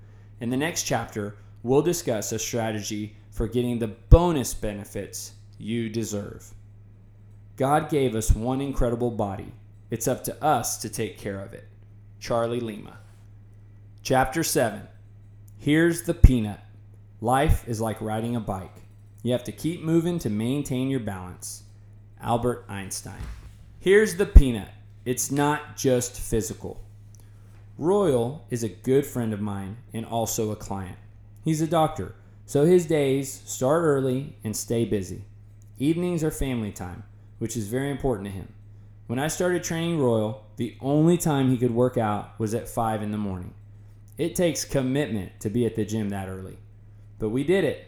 In 0.41 0.51
the 0.51 0.59
next 0.59 0.83
chapter, 0.83 1.39
we'll 1.63 1.81
discuss 1.81 2.31
a 2.31 2.39
strategy 2.39 3.17
for 3.31 3.49
getting 3.49 3.79
the 3.79 3.89
bonus 3.89 4.53
benefits 4.53 5.33
you 5.57 5.89
deserve. 5.89 6.53
God 7.57 7.89
gave 7.89 8.15
us 8.15 8.33
one 8.33 8.61
incredible 8.61 9.11
body. 9.11 9.55
It's 9.91 10.07
up 10.07 10.23
to 10.25 10.45
us 10.45 10.77
to 10.83 10.91
take 10.91 11.17
care 11.17 11.41
of 11.41 11.55
it. 11.55 11.67
Charlie 12.21 12.61
Lima. 12.61 12.99
Chapter 14.03 14.45
7 14.45 14.87
Here's 15.57 16.03
the 16.03 16.13
peanut. 16.13 16.61
Life 17.23 17.67
is 17.67 17.81
like 17.81 18.03
riding 18.03 18.37
a 18.37 18.41
bike. 18.41 18.83
You 19.23 19.33
have 19.33 19.45
to 19.45 19.53
keep 19.53 19.81
moving 19.81 20.19
to 20.19 20.29
maintain 20.29 20.91
your 20.91 21.01
balance. 21.01 21.64
Albert 22.25 22.65
Einstein. 22.71 23.21
Here's 23.79 24.17
the 24.17 24.25
peanut 24.25 24.71
it's 25.05 25.31
not 25.31 25.77
just 25.77 26.19
physical. 26.19 26.83
Royal 27.77 28.47
is 28.49 28.63
a 28.63 28.69
good 28.69 29.05
friend 29.05 29.35
of 29.35 29.41
mine 29.43 29.77
and 29.93 30.07
also 30.07 30.51
a 30.51 30.57
client. 30.57 30.97
He's 31.45 31.61
a 31.61 31.67
doctor, 31.67 32.15
so 32.47 32.65
his 32.65 32.87
days 32.87 33.43
start 33.45 33.83
early 33.83 34.37
and 34.43 34.57
stay 34.57 34.87
busy. 34.87 35.25
Evenings 35.79 36.25
are 36.25 36.31
family 36.31 36.73
time, 36.73 37.03
which 37.39 37.59
is 37.59 37.69
very 37.69 37.91
important 37.91 38.27
to 38.29 38.33
him. 38.33 38.49
When 39.07 39.19
I 39.19 39.29
started 39.29 39.63
training 39.63 39.99
Royal, 39.99 40.47
the 40.57 40.77
only 40.81 41.19
time 41.19 41.51
he 41.51 41.59
could 41.59 41.75
work 41.75 41.99
out 41.99 42.41
was 42.41 42.55
at 42.55 42.71
5 42.71 43.03
in 43.03 43.11
the 43.11 43.19
morning. 43.19 43.53
It 44.17 44.35
takes 44.35 44.65
commitment 44.65 45.41
to 45.41 45.51
be 45.51 45.67
at 45.67 45.77
the 45.77 45.85
gym 45.85 46.09
that 46.09 46.29
early. 46.29 46.57
But 47.19 47.29
we 47.29 47.45
did 47.45 47.65
it. 47.65 47.87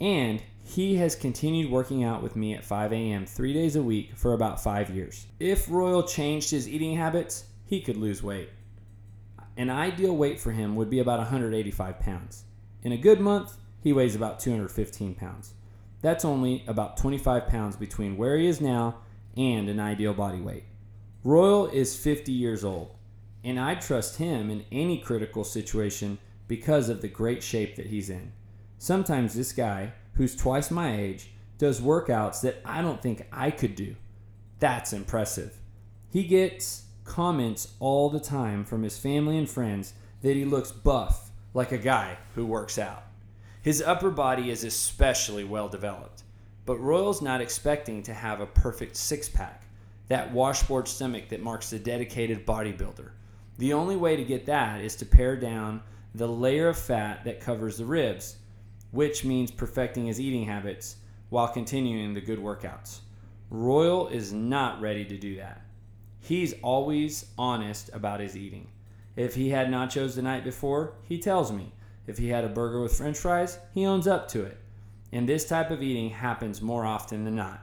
And 0.00 0.40
he 0.66 0.96
has 0.96 1.14
continued 1.14 1.70
working 1.70 2.02
out 2.02 2.22
with 2.22 2.36
me 2.36 2.54
at 2.54 2.64
5 2.64 2.92
a.m. 2.92 3.26
three 3.26 3.52
days 3.52 3.76
a 3.76 3.82
week 3.82 4.16
for 4.16 4.32
about 4.32 4.62
five 4.62 4.88
years. 4.88 5.26
If 5.38 5.70
Royal 5.70 6.02
changed 6.02 6.50
his 6.50 6.66
eating 6.66 6.96
habits, 6.96 7.44
he 7.66 7.82
could 7.82 7.98
lose 7.98 8.22
weight. 8.22 8.48
An 9.58 9.68
ideal 9.68 10.16
weight 10.16 10.40
for 10.40 10.52
him 10.52 10.74
would 10.74 10.88
be 10.88 11.00
about 11.00 11.18
185 11.18 12.00
pounds. 12.00 12.44
In 12.82 12.92
a 12.92 12.96
good 12.96 13.20
month, 13.20 13.56
he 13.82 13.92
weighs 13.92 14.16
about 14.16 14.40
215 14.40 15.14
pounds. 15.14 15.52
That's 16.00 16.24
only 16.24 16.64
about 16.66 16.96
25 16.96 17.46
pounds 17.46 17.76
between 17.76 18.16
where 18.16 18.38
he 18.38 18.46
is 18.46 18.60
now 18.60 18.96
and 19.36 19.68
an 19.68 19.78
ideal 19.78 20.14
body 20.14 20.40
weight. 20.40 20.64
Royal 21.22 21.66
is 21.66 21.96
50 21.96 22.32
years 22.32 22.64
old, 22.64 22.94
and 23.44 23.60
I 23.60 23.74
trust 23.74 24.16
him 24.16 24.50
in 24.50 24.64
any 24.72 24.98
critical 24.98 25.44
situation 25.44 26.18
because 26.48 26.88
of 26.88 27.02
the 27.02 27.08
great 27.08 27.42
shape 27.42 27.76
that 27.76 27.86
he's 27.86 28.08
in. 28.08 28.32
Sometimes 28.78 29.34
this 29.34 29.52
guy, 29.52 29.92
who's 30.14 30.36
twice 30.36 30.70
my 30.70 30.96
age, 30.96 31.30
does 31.58 31.80
workouts 31.80 32.40
that 32.42 32.60
I 32.64 32.82
don't 32.82 33.00
think 33.00 33.26
I 33.32 33.50
could 33.50 33.74
do. 33.74 33.96
That's 34.58 34.92
impressive. 34.92 35.58
He 36.10 36.24
gets 36.24 36.84
comments 37.04 37.74
all 37.80 38.08
the 38.08 38.20
time 38.20 38.64
from 38.64 38.82
his 38.82 38.98
family 38.98 39.36
and 39.36 39.48
friends 39.48 39.94
that 40.22 40.36
he 40.36 40.44
looks 40.44 40.72
buff, 40.72 41.30
like 41.52 41.72
a 41.72 41.78
guy 41.78 42.16
who 42.34 42.46
works 42.46 42.78
out. 42.78 43.04
His 43.62 43.82
upper 43.82 44.10
body 44.10 44.50
is 44.50 44.64
especially 44.64 45.44
well 45.44 45.68
developed, 45.68 46.22
but 46.66 46.80
Royal's 46.80 47.22
not 47.22 47.40
expecting 47.40 48.02
to 48.04 48.14
have 48.14 48.40
a 48.40 48.46
perfect 48.46 48.96
six 48.96 49.28
pack, 49.28 49.64
that 50.08 50.32
washboard 50.32 50.88
stomach 50.88 51.28
that 51.28 51.42
marks 51.42 51.70
the 51.70 51.78
dedicated 51.78 52.46
bodybuilder. 52.46 53.10
The 53.58 53.72
only 53.72 53.96
way 53.96 54.16
to 54.16 54.24
get 54.24 54.46
that 54.46 54.80
is 54.80 54.96
to 54.96 55.06
pare 55.06 55.36
down 55.36 55.82
the 56.14 56.28
layer 56.28 56.68
of 56.68 56.78
fat 56.78 57.24
that 57.24 57.40
covers 57.40 57.78
the 57.78 57.84
ribs 57.84 58.36
which 58.94 59.24
means 59.24 59.50
perfecting 59.50 60.06
his 60.06 60.20
eating 60.20 60.46
habits 60.46 60.96
while 61.28 61.48
continuing 61.48 62.14
the 62.14 62.20
good 62.20 62.38
workouts. 62.38 63.00
Royal 63.50 64.06
is 64.06 64.32
not 64.32 64.80
ready 64.80 65.04
to 65.04 65.18
do 65.18 65.34
that. 65.34 65.62
He's 66.20 66.54
always 66.62 67.26
honest 67.36 67.90
about 67.92 68.20
his 68.20 68.36
eating. 68.36 68.68
If 69.16 69.34
he 69.34 69.50
had 69.50 69.66
nachos 69.66 70.14
the 70.14 70.22
night 70.22 70.44
before, 70.44 70.94
he 71.02 71.18
tells 71.18 71.50
me. 71.50 71.72
If 72.06 72.18
he 72.18 72.28
had 72.28 72.44
a 72.44 72.48
burger 72.48 72.80
with 72.80 72.96
french 72.96 73.18
fries, 73.18 73.58
he 73.72 73.84
owns 73.84 74.06
up 74.06 74.28
to 74.28 74.44
it. 74.44 74.58
And 75.10 75.28
this 75.28 75.44
type 75.44 75.72
of 75.72 75.82
eating 75.82 76.10
happens 76.10 76.62
more 76.62 76.86
often 76.86 77.24
than 77.24 77.34
not. 77.34 77.62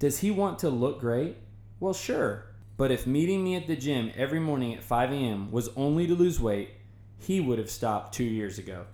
Does 0.00 0.18
he 0.18 0.32
want 0.32 0.58
to 0.60 0.70
look 0.70 0.98
great? 0.98 1.36
Well, 1.78 1.94
sure. 1.94 2.46
But 2.76 2.90
if 2.90 3.06
meeting 3.06 3.44
me 3.44 3.54
at 3.54 3.68
the 3.68 3.76
gym 3.76 4.10
every 4.16 4.40
morning 4.40 4.74
at 4.74 4.82
5 4.82 5.12
a.m. 5.12 5.52
was 5.52 5.70
only 5.76 6.08
to 6.08 6.16
lose 6.16 6.40
weight, 6.40 6.70
he 7.16 7.40
would 7.40 7.58
have 7.58 7.70
stopped 7.70 8.12
two 8.12 8.24
years 8.24 8.58
ago. 8.58 8.86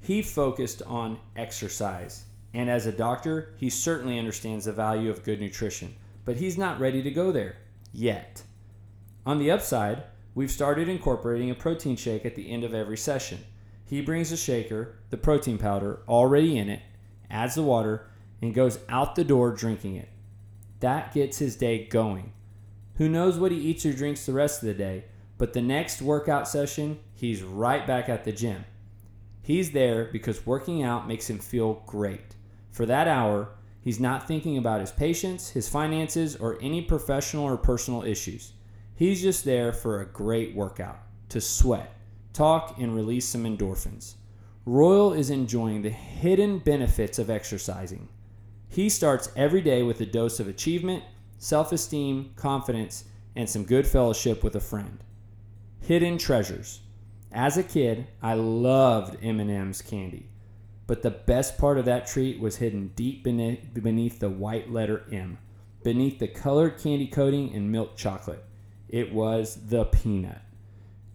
He 0.00 0.22
focused 0.22 0.82
on 0.82 1.18
exercise. 1.36 2.24
And 2.52 2.68
as 2.68 2.86
a 2.86 2.92
doctor, 2.92 3.54
he 3.58 3.70
certainly 3.70 4.18
understands 4.18 4.64
the 4.64 4.72
value 4.72 5.10
of 5.10 5.22
good 5.22 5.40
nutrition, 5.40 5.94
but 6.24 6.36
he's 6.36 6.58
not 6.58 6.80
ready 6.80 7.02
to 7.02 7.10
go 7.10 7.30
there 7.30 7.56
yet. 7.92 8.42
On 9.24 9.38
the 9.38 9.50
upside, 9.50 10.02
we've 10.34 10.50
started 10.50 10.88
incorporating 10.88 11.50
a 11.50 11.54
protein 11.54 11.96
shake 11.96 12.24
at 12.24 12.34
the 12.34 12.50
end 12.50 12.64
of 12.64 12.74
every 12.74 12.96
session. 12.96 13.44
He 13.84 14.00
brings 14.00 14.32
a 14.32 14.36
shaker, 14.36 14.96
the 15.10 15.16
protein 15.16 15.58
powder, 15.58 16.00
already 16.08 16.56
in 16.56 16.68
it, 16.68 16.80
adds 17.30 17.54
the 17.54 17.62
water, 17.62 18.08
and 18.40 18.54
goes 18.54 18.78
out 18.88 19.14
the 19.14 19.24
door 19.24 19.52
drinking 19.52 19.96
it. 19.96 20.08
That 20.80 21.12
gets 21.12 21.38
his 21.38 21.56
day 21.56 21.86
going. 21.86 22.32
Who 22.96 23.08
knows 23.08 23.38
what 23.38 23.52
he 23.52 23.58
eats 23.58 23.84
or 23.86 23.92
drinks 23.92 24.26
the 24.26 24.32
rest 24.32 24.62
of 24.62 24.66
the 24.66 24.74
day, 24.74 25.04
but 25.38 25.52
the 25.52 25.62
next 25.62 26.02
workout 26.02 26.48
session, 26.48 26.98
he's 27.14 27.42
right 27.42 27.86
back 27.86 28.08
at 28.08 28.24
the 28.24 28.32
gym. 28.32 28.64
He's 29.42 29.72
there 29.72 30.04
because 30.12 30.46
working 30.46 30.82
out 30.82 31.08
makes 31.08 31.28
him 31.28 31.38
feel 31.38 31.82
great. 31.86 32.36
For 32.70 32.86
that 32.86 33.08
hour, 33.08 33.50
he's 33.80 34.00
not 34.00 34.28
thinking 34.28 34.56
about 34.56 34.80
his 34.80 34.92
patients, 34.92 35.50
his 35.50 35.68
finances, 35.68 36.36
or 36.36 36.58
any 36.60 36.82
professional 36.82 37.44
or 37.44 37.56
personal 37.56 38.02
issues. 38.04 38.52
He's 38.94 39.22
just 39.22 39.44
there 39.44 39.72
for 39.72 40.00
a 40.00 40.06
great 40.06 40.54
workout, 40.54 40.98
to 41.30 41.40
sweat, 41.40 41.96
talk, 42.32 42.78
and 42.78 42.94
release 42.94 43.26
some 43.26 43.44
endorphins. 43.44 44.14
Royal 44.66 45.14
is 45.14 45.30
enjoying 45.30 45.82
the 45.82 45.90
hidden 45.90 46.58
benefits 46.58 47.18
of 47.18 47.30
exercising. 47.30 48.08
He 48.68 48.88
starts 48.88 49.32
every 49.34 49.62
day 49.62 49.82
with 49.82 50.00
a 50.00 50.06
dose 50.06 50.38
of 50.38 50.46
achievement, 50.46 51.02
self 51.38 51.72
esteem, 51.72 52.32
confidence, 52.36 53.04
and 53.34 53.48
some 53.48 53.64
good 53.64 53.86
fellowship 53.86 54.44
with 54.44 54.54
a 54.54 54.60
friend. 54.60 55.02
Hidden 55.80 56.18
treasures. 56.18 56.80
As 57.32 57.56
a 57.56 57.62
kid, 57.62 58.08
I 58.20 58.34
loved 58.34 59.16
M&M's 59.22 59.82
candy, 59.82 60.26
but 60.86 61.02
the 61.02 61.10
best 61.10 61.58
part 61.58 61.78
of 61.78 61.84
that 61.84 62.08
treat 62.08 62.40
was 62.40 62.56
hidden 62.56 62.90
deep 62.96 63.22
beneath 63.22 64.18
the 64.18 64.28
white 64.28 64.70
letter 64.70 65.04
M, 65.12 65.38
beneath 65.84 66.18
the 66.18 66.26
colored 66.26 66.78
candy 66.78 67.06
coating 67.06 67.54
and 67.54 67.70
milk 67.70 67.96
chocolate. 67.96 68.44
It 68.88 69.12
was 69.12 69.56
the 69.68 69.84
peanut. 69.84 70.40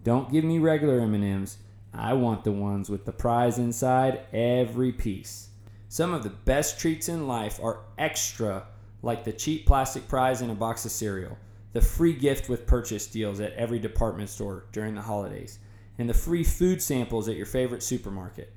Don't 0.04 0.32
give 0.32 0.46
me 0.46 0.60
regular 0.60 1.02
M&Ms. 1.02 1.58
I 1.94 2.14
want 2.14 2.46
the 2.46 2.52
ones 2.54 2.90
with 2.90 3.04
the 3.04 3.12
prize 3.12 3.58
inside 3.58 4.22
every 4.32 4.94
piece. 4.94 5.50
Some 5.90 6.14
of 6.14 6.24
the 6.24 6.30
best 6.30 6.80
treats 6.80 7.10
in 7.10 7.28
life 7.28 7.60
are 7.62 7.82
extra, 7.98 8.68
like 9.02 9.26
the 9.26 9.34
cheap 9.34 9.66
plastic 9.66 10.08
prize 10.08 10.42
in 10.42 10.50
a 10.50 10.56
box 10.56 10.86
of 10.86 10.92
cereal, 10.92 11.38
the 11.74 11.82
free 11.82 12.14
gift 12.14 12.48
with 12.48 12.66
purchase 12.66 13.08
deals 13.08 13.42
at 13.42 13.54
every 13.54 13.80
department 13.80 14.30
store 14.30 14.66
during 14.72 14.96
the 14.96 15.02
holidays, 15.02 15.60
and 15.98 16.10
the 16.10 16.14
free 16.14 16.44
food 16.44 16.82
samples 16.82 17.28
at 17.28 17.36
your 17.36 17.46
favorite 17.46 17.84
supermarket. 17.84 18.54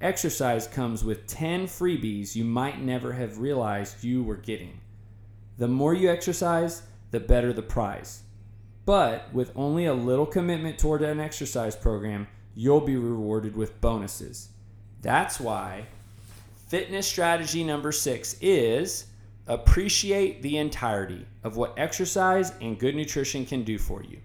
Exercise 0.00 0.66
comes 0.66 1.02
with 1.02 1.26
10 1.26 1.66
freebies 1.66 2.34
you 2.34 2.44
might 2.44 2.80
never 2.80 3.12
have 3.12 3.38
realized 3.38 4.04
you 4.04 4.22
were 4.22 4.36
getting. 4.36 4.80
The 5.58 5.68
more 5.68 5.94
you 5.94 6.10
exercise, 6.10 6.82
the 7.10 7.20
better 7.20 7.52
the 7.52 7.62
prize. 7.62 8.22
But 8.84 9.32
with 9.32 9.52
only 9.56 9.86
a 9.86 9.94
little 9.94 10.26
commitment 10.26 10.78
toward 10.78 11.02
an 11.02 11.18
exercise 11.18 11.74
program, 11.74 12.28
you'll 12.54 12.80
be 12.80 12.96
rewarded 12.96 13.56
with 13.56 13.80
bonuses. 13.80 14.50
That's 15.02 15.40
why 15.40 15.86
Fitness 16.66 17.06
strategy 17.06 17.62
number 17.62 17.92
six 17.92 18.36
is 18.40 19.06
appreciate 19.46 20.42
the 20.42 20.56
entirety 20.56 21.24
of 21.44 21.56
what 21.56 21.78
exercise 21.78 22.52
and 22.60 22.76
good 22.76 22.96
nutrition 22.96 23.46
can 23.46 23.62
do 23.62 23.78
for 23.78 24.02
you. 24.02 24.18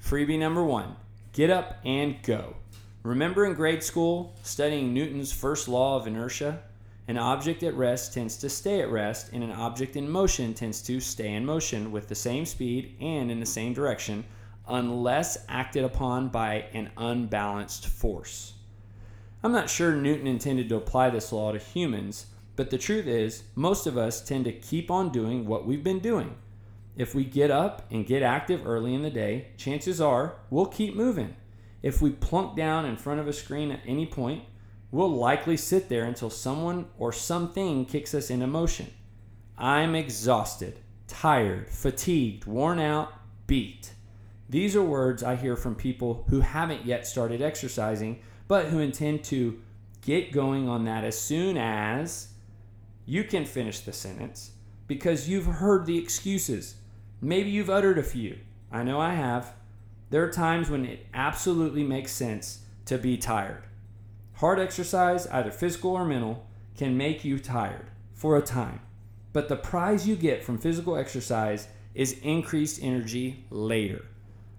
Freebie 0.00 0.38
number 0.38 0.62
one 0.62 0.94
get 1.34 1.50
up 1.50 1.80
and 1.84 2.22
go. 2.22 2.54
Remember 3.02 3.44
in 3.44 3.54
grade 3.54 3.82
school 3.82 4.34
studying 4.44 4.94
Newton's 4.94 5.32
first 5.32 5.68
law 5.68 5.96
of 5.96 6.06
inertia? 6.06 6.62
An 7.06 7.18
object 7.18 7.62
at 7.62 7.74
rest 7.74 8.14
tends 8.14 8.38
to 8.38 8.48
stay 8.48 8.80
at 8.80 8.90
rest, 8.90 9.30
and 9.32 9.44
an 9.44 9.50
object 9.50 9.96
in 9.96 10.08
motion 10.08 10.54
tends 10.54 10.80
to 10.82 11.00
stay 11.00 11.34
in 11.34 11.44
motion 11.44 11.92
with 11.92 12.08
the 12.08 12.14
same 12.14 12.46
speed 12.46 12.96
and 13.00 13.30
in 13.30 13.40
the 13.40 13.46
same 13.46 13.74
direction 13.74 14.24
unless 14.66 15.44
acted 15.48 15.84
upon 15.84 16.28
by 16.28 16.64
an 16.72 16.90
unbalanced 16.96 17.88
force. 17.88 18.54
I'm 19.42 19.52
not 19.52 19.68
sure 19.68 19.94
Newton 19.94 20.26
intended 20.26 20.70
to 20.70 20.76
apply 20.76 21.10
this 21.10 21.32
law 21.32 21.52
to 21.52 21.58
humans, 21.58 22.26
but 22.56 22.70
the 22.70 22.78
truth 22.78 23.06
is, 23.06 23.42
most 23.54 23.86
of 23.86 23.98
us 23.98 24.22
tend 24.22 24.46
to 24.46 24.52
keep 24.52 24.90
on 24.90 25.10
doing 25.10 25.44
what 25.44 25.66
we've 25.66 25.84
been 25.84 25.98
doing. 25.98 26.36
If 26.96 27.14
we 27.14 27.24
get 27.24 27.50
up 27.50 27.86
and 27.90 28.06
get 28.06 28.22
active 28.22 28.66
early 28.66 28.94
in 28.94 29.02
the 29.02 29.10
day, 29.10 29.48
chances 29.56 30.00
are 30.00 30.36
we'll 30.50 30.66
keep 30.66 30.94
moving. 30.94 31.34
If 31.82 32.00
we 32.00 32.10
plunk 32.10 32.56
down 32.56 32.86
in 32.86 32.96
front 32.96 33.20
of 33.20 33.28
a 33.28 33.32
screen 33.32 33.70
at 33.70 33.80
any 33.86 34.06
point, 34.06 34.44
we'll 34.90 35.10
likely 35.10 35.56
sit 35.56 35.88
there 35.88 36.04
until 36.04 36.30
someone 36.30 36.86
or 36.98 37.12
something 37.12 37.84
kicks 37.84 38.14
us 38.14 38.30
into 38.30 38.46
motion. 38.46 38.92
I'm 39.58 39.94
exhausted, 39.94 40.78
tired, 41.08 41.68
fatigued, 41.68 42.46
worn 42.46 42.78
out, 42.78 43.12
beat. 43.46 43.92
These 44.48 44.76
are 44.76 44.82
words 44.82 45.22
I 45.22 45.36
hear 45.36 45.56
from 45.56 45.74
people 45.74 46.24
who 46.28 46.40
haven't 46.40 46.86
yet 46.86 47.06
started 47.06 47.42
exercising 47.42 48.20
but 48.46 48.66
who 48.66 48.78
intend 48.78 49.24
to 49.24 49.60
get 50.02 50.32
going 50.32 50.68
on 50.68 50.84
that 50.84 51.04
as 51.04 51.18
soon 51.18 51.56
as 51.56 52.28
you 53.06 53.24
can 53.24 53.44
finish 53.44 53.80
the 53.80 53.92
sentence 53.92 54.52
because 54.86 55.28
you've 55.28 55.46
heard 55.46 55.86
the 55.86 55.98
excuses. 55.98 56.76
Maybe 57.20 57.50
you've 57.50 57.70
uttered 57.70 57.98
a 57.98 58.02
few. 58.02 58.38
I 58.70 58.82
know 58.82 59.00
I 59.00 59.14
have. 59.14 59.54
There 60.10 60.24
are 60.24 60.30
times 60.30 60.70
when 60.70 60.84
it 60.84 61.06
absolutely 61.14 61.82
makes 61.82 62.12
sense 62.12 62.60
to 62.86 62.98
be 62.98 63.16
tired. 63.16 63.64
Hard 64.34 64.58
exercise, 64.58 65.26
either 65.28 65.50
physical 65.50 65.92
or 65.92 66.04
mental, 66.04 66.46
can 66.76 66.96
make 66.96 67.24
you 67.24 67.38
tired 67.38 67.86
for 68.12 68.36
a 68.36 68.42
time. 68.42 68.80
But 69.32 69.48
the 69.48 69.56
prize 69.56 70.06
you 70.06 70.16
get 70.16 70.44
from 70.44 70.58
physical 70.58 70.96
exercise 70.96 71.68
is 71.94 72.18
increased 72.22 72.82
energy 72.82 73.44
later. 73.50 74.04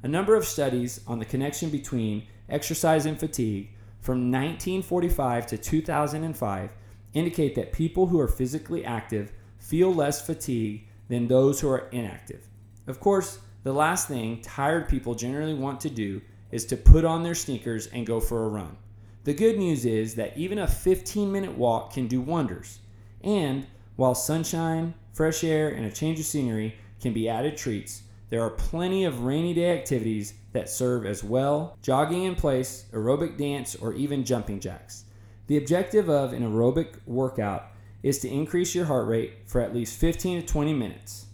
A 0.04 0.08
number 0.08 0.36
of 0.36 0.46
studies 0.46 1.02
on 1.08 1.20
the 1.20 1.26
connection 1.26 1.70
between 1.70 2.28
exercise 2.50 3.06
and 3.06 3.20
fatigue 3.20 3.70
from 4.02 4.32
1945 4.32 5.48
to 5.48 5.58
2005 5.58 6.70
indicate 7.14 7.56
that 7.56 7.74
people 7.74 8.08
who 8.08 8.20
are 8.20 8.28
physically 8.28 8.86
active 8.86 9.32
feel 9.58 9.94
less 9.94 10.26
fatigue 10.26 10.86
than 11.08 11.28
those 11.28 11.60
who 11.60 11.70
are 11.70 11.90
inactive. 11.92 12.48
Of 12.88 13.00
course, 13.00 13.40
the 13.64 13.74
last 13.74 14.08
thing 14.08 14.42
tired 14.42 14.88
people 14.88 15.16
generally 15.16 15.54
want 15.54 15.80
to 15.82 15.90
do 15.90 16.22
is 16.52 16.66
to 16.66 16.78
put 16.78 17.04
on 17.06 17.24
their 17.24 17.36
sneakers 17.36 17.88
and 17.88 18.06
go 18.06 18.20
for 18.20 18.46
a 18.46 18.50
run. 18.50 18.78
The 19.24 19.34
good 19.34 19.58
news 19.58 19.86
is 19.86 20.16
that 20.16 20.38
even 20.38 20.60
a 20.60 20.68
15 20.68 21.32
minute 21.32 21.58
walk 21.58 21.94
can 21.94 22.08
do 22.08 22.22
wonders. 22.22 22.80
And 23.24 23.66
while 23.96 24.14
sunshine, 24.14 24.94
fresh 25.14 25.44
air, 25.44 25.70
and 25.70 25.86
a 25.86 25.92
change 25.92 26.20
of 26.20 26.26
scenery 26.26 26.76
can 27.02 27.12
be 27.12 27.28
added 27.28 27.58
treats, 27.58 28.04
there 28.30 28.42
are 28.42 28.52
plenty 28.52 29.06
of 29.06 29.24
rainy 29.24 29.54
day 29.54 29.78
activities 29.78 30.36
that 30.54 30.70
serve 30.70 31.06
as 31.06 31.24
well 31.24 31.78
jogging 31.82 32.24
in 32.24 32.36
place, 32.36 32.86
aerobic 32.92 33.38
dance, 33.38 33.76
or 33.76 33.94
even 33.94 34.24
jumping 34.24 34.60
jacks. 34.60 35.06
The 35.48 35.58
objective 35.58 36.10
of 36.10 36.34
an 36.34 36.44
aerobic 36.44 36.96
workout 37.06 37.72
is 38.06 38.20
to 38.20 38.30
increase 38.30 38.76
your 38.76 38.86
heart 38.86 39.08
rate 39.08 39.34
for 39.48 39.60
at 39.60 39.74
least 39.74 40.00
15 40.00 40.42
to 40.42 40.48
20 40.48 40.74
minutes, 40.74 41.26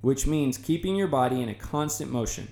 which 0.00 0.26
means 0.26 0.58
keeping 0.58 0.96
your 0.96 1.06
body 1.06 1.40
in 1.40 1.48
a 1.48 1.54
constant 1.54 2.10
motion. 2.10 2.48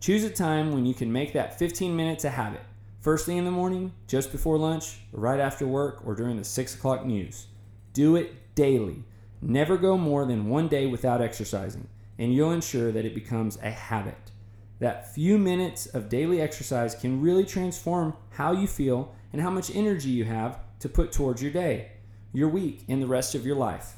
Choose 0.00 0.22
a 0.24 0.30
time 0.30 0.72
when 0.72 0.86
you 0.86 0.94
can 0.94 1.12
make 1.12 1.32
that 1.32 1.58
15 1.58 1.96
minutes 1.96 2.24
a 2.24 2.30
habit. 2.30 2.62
First 3.00 3.26
thing 3.26 3.36
in 3.36 3.44
the 3.44 3.50
morning, 3.50 3.92
just 4.06 4.30
before 4.30 4.56
lunch, 4.56 5.00
right 5.10 5.40
after 5.40 5.66
work, 5.66 6.06
or 6.06 6.14
during 6.14 6.36
the 6.36 6.44
6 6.44 6.74
o'clock 6.76 7.04
news. 7.04 7.48
Do 7.92 8.14
it 8.14 8.54
daily. 8.54 9.02
Never 9.40 9.76
go 9.76 9.98
more 9.98 10.24
than 10.24 10.48
one 10.48 10.68
day 10.68 10.86
without 10.86 11.20
exercising 11.20 11.88
and 12.18 12.34
you'll 12.34 12.52
ensure 12.52 12.92
that 12.92 13.04
it 13.04 13.14
becomes 13.14 13.58
a 13.62 13.70
habit. 13.70 14.30
That 14.78 15.12
few 15.12 15.38
minutes 15.38 15.86
of 15.86 16.08
daily 16.08 16.40
exercise 16.40 16.94
can 16.94 17.20
really 17.20 17.44
transform 17.44 18.14
how 18.30 18.52
you 18.52 18.66
feel 18.66 19.14
and 19.32 19.40
how 19.40 19.50
much 19.50 19.74
energy 19.74 20.10
you 20.10 20.24
have 20.24 20.60
to 20.80 20.88
put 20.88 21.12
towards 21.12 21.42
your 21.42 21.52
day, 21.52 21.91
your 22.32 22.48
week, 22.48 22.84
and 22.88 23.02
the 23.02 23.06
rest 23.06 23.34
of 23.34 23.44
your 23.46 23.56
life. 23.56 23.94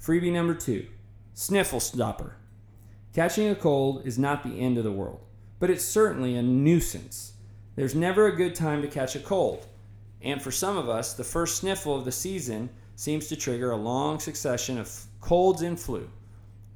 Freebie 0.00 0.32
number 0.32 0.54
two 0.54 0.86
sniffle 1.32 1.80
stopper. 1.80 2.36
Catching 3.12 3.48
a 3.48 3.54
cold 3.54 4.06
is 4.06 4.18
not 4.18 4.42
the 4.42 4.60
end 4.60 4.78
of 4.78 4.84
the 4.84 4.92
world, 4.92 5.20
but 5.58 5.70
it's 5.70 5.84
certainly 5.84 6.36
a 6.36 6.42
nuisance. 6.42 7.32
There's 7.76 7.94
never 7.94 8.26
a 8.26 8.36
good 8.36 8.54
time 8.54 8.82
to 8.82 8.88
catch 8.88 9.16
a 9.16 9.20
cold. 9.20 9.66
And 10.22 10.40
for 10.40 10.50
some 10.50 10.76
of 10.76 10.88
us, 10.88 11.14
the 11.14 11.24
first 11.24 11.58
sniffle 11.58 11.96
of 11.96 12.04
the 12.04 12.12
season 12.12 12.70
seems 12.96 13.28
to 13.28 13.36
trigger 13.36 13.72
a 13.72 13.76
long 13.76 14.18
succession 14.18 14.78
of 14.78 14.90
colds 15.20 15.62
and 15.62 15.78
flu. 15.78 16.08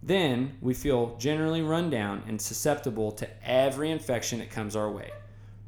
Then 0.03 0.57
we 0.61 0.75
feel 0.75 1.17
generally 1.19 1.63
run 1.63 1.91
down 1.91 2.23
and 2.27 2.41
susceptible 2.41 3.13
to 3.13 3.29
every 3.45 3.91
infection 3.91 4.39
that 4.39 4.51
comes 4.51 4.77
our 4.77 4.91
way. 4.91 5.11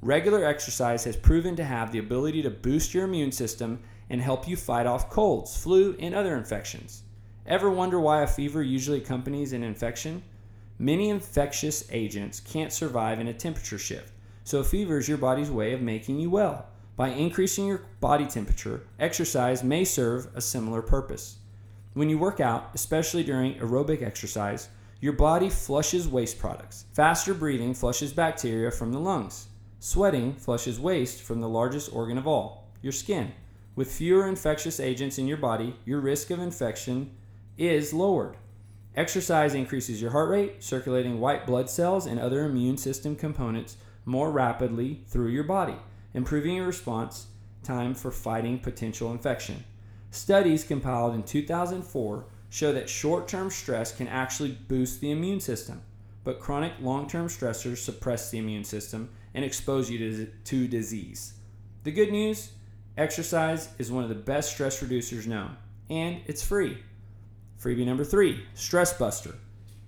Regular 0.03 0.45
exercise 0.45 1.05
has 1.05 1.17
proven 1.17 1.57
to 1.57 1.65
have 1.65 1.93
the 1.93 1.99
ability 1.99 2.43
to 2.43 2.51
boost 2.51 2.95
your 2.95 3.05
immune 3.05 3.33
system 3.33 3.81
and 4.11 4.20
help 4.20 4.46
you 4.46 4.57
fight 4.57 4.87
off 4.87 5.09
colds, 5.09 5.57
flu, 5.57 5.96
and 5.99 6.14
other 6.14 6.37
infections. 6.37 7.05
Ever 7.46 7.70
wonder 7.70 7.99
why 7.99 8.23
a 8.23 8.27
fever 8.27 8.62
usually 8.62 8.99
accompanies 8.99 9.55
an 9.55 9.62
infection? 9.62 10.23
Many 10.79 11.09
infectious 11.09 11.85
agents 11.90 12.40
can't 12.40 12.73
survive 12.73 13.20
in 13.20 13.29
a 13.29 13.33
temperature 13.35 13.79
shift, 13.79 14.12
so 14.44 14.62
fever 14.62 14.99
is 14.99 15.09
your 15.09 15.18
body's 15.18 15.51
way 15.51 15.73
of 15.73 15.81
making 15.81 16.20
you 16.20 16.31
well. 16.31 16.66
By 16.96 17.09
increasing 17.09 17.66
your 17.66 17.87
body 18.01 18.27
temperature, 18.27 18.87
exercise 18.99 19.64
may 19.64 19.85
serve 19.85 20.29
a 20.35 20.40
similar 20.40 20.83
purpose. 20.83 21.38
When 21.94 22.09
you 22.09 22.18
work 22.18 22.40
out, 22.40 22.70
especially 22.75 23.25
during 23.25 23.55
aerobic 23.55 24.03
exercise, 24.03 24.68
your 25.01 25.14
body 25.14 25.49
flushes 25.49 26.07
waste 26.07 26.38
products. 26.38 26.85
Faster 26.92 27.33
breathing 27.33 27.73
flushes 27.73 28.12
bacteria 28.12 28.70
from 28.70 28.92
the 28.92 29.01
lungs. 29.01 29.46
Sweating 29.79 30.35
flushes 30.35 30.79
waste 30.79 31.23
from 31.23 31.40
the 31.40 31.49
largest 31.49 31.92
organ 31.92 32.18
of 32.18 32.27
all, 32.27 32.68
your 32.83 32.92
skin. 32.92 33.33
With 33.81 33.90
fewer 33.90 34.29
infectious 34.29 34.79
agents 34.79 35.16
in 35.16 35.27
your 35.27 35.38
body, 35.38 35.75
your 35.87 36.01
risk 36.01 36.29
of 36.29 36.38
infection 36.38 37.12
is 37.57 37.95
lowered. 37.95 38.37
Exercise 38.95 39.55
increases 39.55 40.03
your 40.03 40.11
heart 40.11 40.29
rate, 40.29 40.62
circulating 40.62 41.19
white 41.19 41.47
blood 41.47 41.71
cells 41.71 42.05
and 42.05 42.21
other 42.21 42.45
immune 42.45 42.77
system 42.77 43.16
components 43.16 43.79
more 44.05 44.31
rapidly 44.31 45.01
through 45.07 45.29
your 45.29 45.45
body, 45.45 45.77
improving 46.12 46.57
your 46.57 46.66
response 46.66 47.29
time 47.62 47.95
for 47.95 48.11
fighting 48.11 48.59
potential 48.59 49.12
infection. 49.12 49.64
Studies 50.11 50.62
compiled 50.62 51.14
in 51.14 51.23
2004 51.23 52.27
show 52.51 52.73
that 52.75 52.90
short 52.90 53.29
term 53.29 53.49
stress 53.49 53.97
can 53.97 54.09
actually 54.09 54.59
boost 54.69 55.01
the 55.01 55.11
immune 55.11 55.40
system, 55.40 55.81
but 56.23 56.38
chronic 56.38 56.75
long 56.83 57.09
term 57.09 57.29
stressors 57.29 57.79
suppress 57.79 58.31
the 58.31 58.37
immune 58.37 58.64
system 58.64 59.09
and 59.33 59.43
expose 59.43 59.90
you 59.90 59.97
to, 59.97 60.27
to 60.27 60.69
disease. 60.69 61.33
The 61.83 61.93
good 61.93 62.12
news 62.12 62.51
exercise 62.96 63.68
is 63.79 63.90
one 63.90 64.03
of 64.03 64.09
the 64.09 64.14
best 64.14 64.53
stress 64.53 64.83
reducers 64.83 65.26
known, 65.26 65.57
and 65.88 66.20
it's 66.26 66.42
free. 66.42 66.79
Freebie 67.61 67.87
number 67.87 68.05
three 68.05 68.44
Stress 68.55 68.92
Buster. 68.94 69.35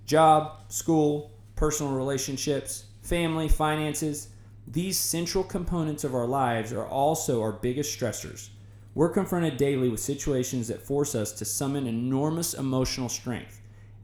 Job, 0.05 0.71
school, 0.71 1.31
personal 1.55 1.93
relationships, 1.93 2.85
family, 3.01 3.47
finances. 3.47 4.29
These 4.67 4.97
central 4.97 5.43
components 5.43 6.03
of 6.03 6.15
our 6.15 6.27
lives 6.27 6.71
are 6.71 6.85
also 6.85 7.41
our 7.41 7.51
biggest 7.51 7.97
stressors. 7.97 8.49
We're 8.95 9.09
confronted 9.09 9.57
daily 9.57 9.89
with 9.89 9.99
situations 9.99 10.67
that 10.67 10.85
force 10.85 11.15
us 11.15 11.31
to 11.33 11.45
summon 11.45 11.87
enormous 11.87 12.53
emotional 12.53 13.09
strength. 13.09 13.59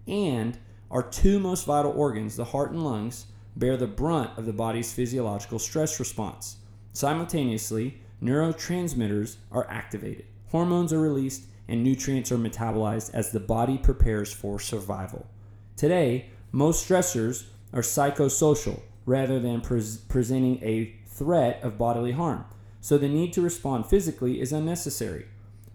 And 0.07 0.57
our 0.89 1.03
two 1.03 1.39
most 1.39 1.65
vital 1.65 1.91
organs, 1.91 2.35
the 2.35 2.45
heart 2.45 2.71
and 2.71 2.83
lungs, 2.83 3.27
bear 3.55 3.77
the 3.77 3.88
brunt 3.88 4.31
of 4.38 4.45
the 4.45 4.53
body's 4.53 4.91
physiological 4.91 5.59
stress 5.59 5.99
response. 5.99 6.57
Simultaneously, 6.93 8.01
neurotransmitters 8.23 9.38
are 9.51 9.69
activated, 9.69 10.25
hormones 10.47 10.91
are 10.93 11.01
released, 11.01 11.43
and 11.67 11.84
nutrients 11.84 12.32
are 12.32 12.38
metabolized 12.38 13.13
as 13.13 13.32
the 13.32 13.39
body 13.39 13.77
prepares 13.77 14.34
for 14.34 14.60
survival. 14.60 15.27
Today, 15.75 16.29
most 16.51 16.88
stressors 16.88 17.45
are 17.73 17.82
psychosocial 17.82 18.82
rather 19.05 19.39
than 19.39 19.62
pres 19.62 19.97
presenting 19.97 20.62
a 20.63 20.95
threat 21.08 21.60
of 21.63 21.77
bodily 21.77 22.12
harm 22.12 22.45
so 22.82 22.97
the 22.97 23.10
need 23.10 23.34
to 23.34 23.41
respond 23.41 23.86
physically 23.86 24.39
is 24.39 24.53
unnecessary. 24.53 25.25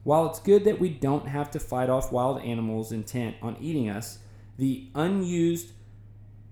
While 0.04 0.26
it's 0.26 0.40
good 0.40 0.64
that 0.64 0.80
we 0.80 0.88
don't 0.88 1.28
have 1.28 1.50
to 1.52 1.60
fight 1.60 1.90
off 1.90 2.12
wild 2.12 2.42
animals 2.42 2.92
intent 2.92 3.36
on 3.42 3.56
eating 3.60 3.88
us, 3.88 4.18
the 4.58 4.88
unused 4.94 5.72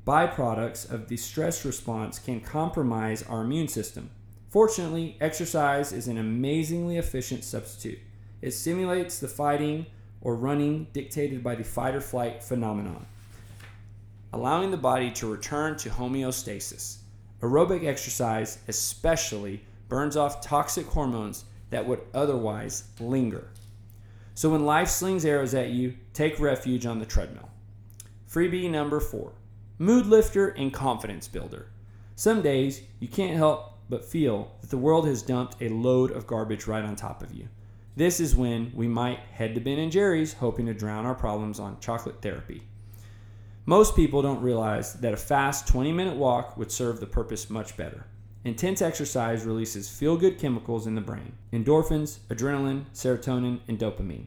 byproducts 0.07 0.91
of 0.91 1.09
the 1.09 1.17
stress 1.17 1.65
response 1.65 2.19
can 2.19 2.41
compromise 2.41 3.23
our 3.23 3.43
immune 3.43 3.69
system. 3.69 4.11
Fortunately, 4.53 5.17
exercise 5.19 5.93
is 5.93 6.09
an 6.09 6.19
amazingly 6.19 6.99
efficient 6.99 7.43
substitute. 7.43 7.99
It 8.43 8.51
stimulates 8.51 9.19
the 9.19 9.27
fighting 9.27 9.87
or 10.21 10.37
running 10.37 10.89
dictated 10.93 11.43
by 11.43 11.55
the 11.55 11.65
fight 11.65 11.95
or 11.95 12.03
flight 12.03 12.43
phenomenon, 12.43 13.07
allowing 14.31 14.71
the 14.71 14.77
body 14.77 15.11
to 15.13 15.33
return 15.33 15.79
to 15.79 15.89
homeostasis. 15.89 16.99
Aerobic 17.41 17.87
exercise, 17.87 18.59
especially, 18.69 19.65
burns 19.89 20.19
off 20.19 20.43
toxic 20.43 20.87
hormones 20.87 21.47
that 21.71 21.87
would 21.87 22.03
otherwise 22.13 22.85
linger. 23.01 23.49
So 24.35 24.51
when 24.51 24.67
life 24.67 24.89
slings 24.89 25.25
arrows 25.25 25.55
at 25.55 25.71
you, 25.71 25.95
take 26.13 26.39
refuge 26.39 26.85
on 26.85 26.99
the 26.99 27.07
treadmill. 27.07 27.49
Freebie 28.31 28.71
number 28.71 29.01
four 29.01 29.33
mood 29.79 30.05
lifter 30.05 30.49
and 30.49 30.75
confidence 30.75 31.27
builder. 31.27 31.69
Some 32.17 32.43
days 32.43 32.83
you 33.01 33.09
can't 33.09 33.39
help 33.39 33.72
but 33.89 34.05
feel 34.05 34.53
that 34.61 34.71
the 34.71 34.79
world 34.79 35.07
has 35.07 35.23
dumped 35.23 35.61
a 35.61 35.69
load 35.69 36.11
of 36.11 36.27
garbage 36.27 36.67
right 36.67 36.85
on 36.85 36.97
top 36.97 37.23
of 37.23 37.33
you. 37.33 37.49
This 37.95 38.21
is 38.21 38.35
when 38.35 38.73
we 38.75 38.89
might 38.89 39.19
head 39.19 39.55
to 39.55 39.61
Ben 39.61 39.79
and 39.79 39.93
Jerry's 39.93 40.35
hoping 40.35 40.67
to 40.67 40.75
drown 40.75 41.05
our 41.05 41.15
problems 41.15 41.61
on 41.61 41.81
chocolate 41.81 42.23
therapy. 42.23 42.63
Most 43.67 43.95
people 43.95 44.23
don't 44.23 44.43
realize 44.43 44.95
that 44.95 45.13
a 45.13 45.17
fast 45.17 45.69
20 45.69 45.93
minute 45.93 46.17
walk 46.17 46.57
would 46.57 46.73
serve 46.73 47.01
the 47.01 47.07
purpose 47.07 47.51
much 47.51 47.77
better. 47.77 48.07
Intense 48.45 48.83
exercise 48.83 49.45
releases 49.45 49.89
feel 49.89 50.17
good 50.17 50.39
chemicals 50.39 50.87
in 50.87 50.97
the 50.97 51.01
brain 51.01 51.35
endorphins, 51.53 52.19
adrenaline, 52.29 52.87
serotonin, 52.93 53.61
and 53.69 53.79
dopamine. 53.79 54.27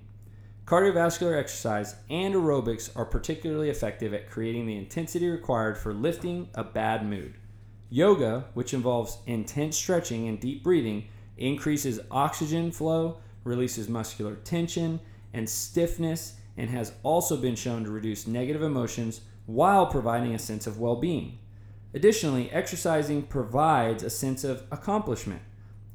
Cardiovascular 0.66 1.38
exercise 1.38 1.96
and 2.10 2.34
aerobics 2.34 2.90
are 2.96 3.06
particularly 3.06 3.70
effective 3.70 4.14
at 4.14 4.30
creating 4.30 4.66
the 4.66 4.78
intensity 4.78 5.28
required 5.28 5.78
for 5.78 5.94
lifting 5.94 6.50
a 6.56 6.64
bad 6.64 7.06
mood. 7.06 7.36
Yoga, 7.90 8.46
which 8.54 8.74
involves 8.74 9.20
intense 9.26 9.78
stretching 9.78 10.28
and 10.28 10.40
deep 10.40 10.64
breathing, 10.64 11.08
increases 11.38 12.00
oxygen 12.10 12.72
flow, 12.72 13.18
releases 13.44 13.88
muscular 13.88 14.36
tension 14.36 15.00
and 15.34 15.50
stiffness, 15.50 16.34
and 16.58 16.70
has 16.70 16.94
also 17.04 17.36
been 17.36 17.56
shown 17.56 17.84
to 17.84 17.92
reduce 17.92 18.28
negative 18.28 18.64
emotions 18.64 19.22
while 19.46 19.86
providing 19.86 20.34
a 20.34 20.40
sense 20.40 20.66
of 20.66 20.80
well 20.80 20.96
being. 20.96 21.38
Additionally, 21.94 22.50
exercising 22.52 23.24
provides 23.24 24.04
a 24.04 24.10
sense 24.10 24.44
of 24.44 24.64
accomplishment. 24.72 25.42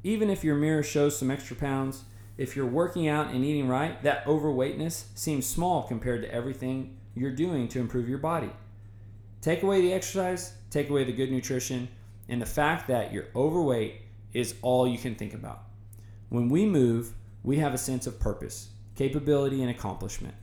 Even 0.03 0.29
if 0.29 0.43
your 0.43 0.55
mirror 0.55 0.83
shows 0.83 1.17
some 1.17 1.29
extra 1.29 1.55
pounds, 1.55 2.05
if 2.37 2.55
you're 2.55 2.65
working 2.65 3.07
out 3.07 3.33
and 3.33 3.45
eating 3.45 3.67
right, 3.67 4.01
that 4.01 4.25
overweightness 4.25 5.05
seems 5.13 5.45
small 5.45 5.83
compared 5.83 6.23
to 6.23 6.33
everything 6.33 6.97
you're 7.13 7.35
doing 7.35 7.67
to 7.67 7.79
improve 7.79 8.09
your 8.09 8.17
body. 8.17 8.49
Take 9.41 9.63
away 9.63 9.81
the 9.81 9.93
exercise, 9.93 10.53
take 10.71 10.89
away 10.89 11.03
the 11.03 11.13
good 11.13 11.31
nutrition, 11.31 11.87
and 12.27 12.41
the 12.41 12.47
fact 12.47 12.87
that 12.87 13.13
you're 13.13 13.27
overweight 13.35 14.01
is 14.33 14.55
all 14.63 14.87
you 14.87 14.97
can 14.97 15.13
think 15.13 15.35
about. 15.35 15.63
When 16.29 16.49
we 16.49 16.65
move, 16.65 17.13
we 17.43 17.57
have 17.57 17.73
a 17.73 17.77
sense 17.77 18.07
of 18.07 18.19
purpose, 18.19 18.69
capability, 18.95 19.61
and 19.61 19.69
accomplishment. 19.69 20.33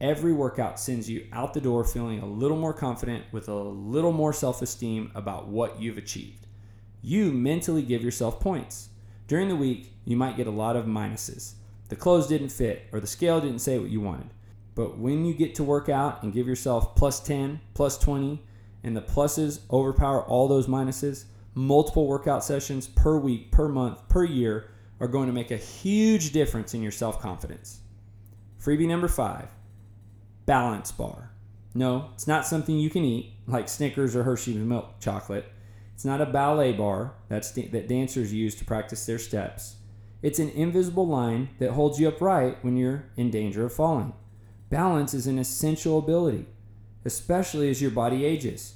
Every 0.00 0.32
workout 0.32 0.78
sends 0.78 1.08
you 1.08 1.26
out 1.32 1.54
the 1.54 1.60
door 1.60 1.84
feeling 1.84 2.20
a 2.20 2.26
little 2.26 2.56
more 2.56 2.72
confident 2.72 3.24
with 3.32 3.48
a 3.48 3.54
little 3.54 4.12
more 4.12 4.32
self 4.32 4.62
esteem 4.62 5.10
about 5.14 5.48
what 5.48 5.80
you've 5.80 5.98
achieved. 5.98 6.46
You 7.02 7.32
mentally 7.32 7.82
give 7.82 8.02
yourself 8.02 8.40
points. 8.40 8.90
During 9.28 9.48
the 9.48 9.56
week, 9.56 9.92
you 10.04 10.16
might 10.16 10.36
get 10.36 10.46
a 10.46 10.52
lot 10.52 10.76
of 10.76 10.86
minuses. 10.86 11.54
The 11.88 11.96
clothes 11.96 12.26
didn't 12.26 12.50
fit, 12.50 12.86
or 12.92 13.00
the 13.00 13.06
scale 13.06 13.40
didn't 13.40 13.60
say 13.60 13.78
what 13.78 13.90
you 13.90 14.00
wanted. 14.00 14.30
But 14.74 14.98
when 14.98 15.24
you 15.24 15.34
get 15.34 15.54
to 15.56 15.64
work 15.64 15.88
out 15.88 16.22
and 16.22 16.32
give 16.32 16.46
yourself 16.46 16.94
plus 16.94 17.20
10, 17.20 17.60
plus 17.74 17.98
20, 17.98 18.42
and 18.82 18.96
the 18.96 19.02
pluses 19.02 19.60
overpower 19.70 20.22
all 20.22 20.48
those 20.48 20.66
minuses, 20.66 21.24
multiple 21.54 22.06
workout 22.06 22.44
sessions 22.44 22.86
per 22.86 23.18
week, 23.18 23.50
per 23.50 23.68
month, 23.68 24.08
per 24.08 24.24
year 24.24 24.70
are 25.00 25.08
going 25.08 25.26
to 25.26 25.32
make 25.32 25.50
a 25.50 25.56
huge 25.56 26.32
difference 26.32 26.74
in 26.74 26.82
your 26.82 26.92
self 26.92 27.20
confidence. 27.20 27.80
Freebie 28.60 28.88
number 28.88 29.08
five 29.08 29.48
balance 30.46 30.90
bar. 30.90 31.30
No, 31.74 32.10
it's 32.14 32.26
not 32.26 32.46
something 32.46 32.78
you 32.78 32.90
can 32.90 33.04
eat 33.04 33.32
like 33.46 33.68
Snickers 33.68 34.16
or 34.16 34.24
Hershey's 34.24 34.56
milk 34.56 34.98
chocolate. 34.98 35.44
It's 35.94 36.04
not 36.04 36.20
a 36.20 36.26
ballet 36.26 36.72
bar 36.72 37.14
that's 37.28 37.50
that 37.50 37.88
dancers 37.88 38.32
use 38.32 38.54
to 38.56 38.64
practice 38.64 39.04
their 39.04 39.18
steps. 39.18 39.76
It's 40.22 40.38
an 40.38 40.50
invisible 40.50 41.06
line 41.06 41.50
that 41.58 41.72
holds 41.72 42.00
you 42.00 42.08
upright 42.08 42.64
when 42.64 42.76
you're 42.76 43.04
in 43.16 43.30
danger 43.30 43.66
of 43.66 43.72
falling. 43.72 44.12
Balance 44.70 45.14
is 45.14 45.26
an 45.26 45.38
essential 45.38 45.98
ability, 45.98 46.46
especially 47.04 47.70
as 47.70 47.80
your 47.82 47.90
body 47.90 48.24
ages. 48.24 48.74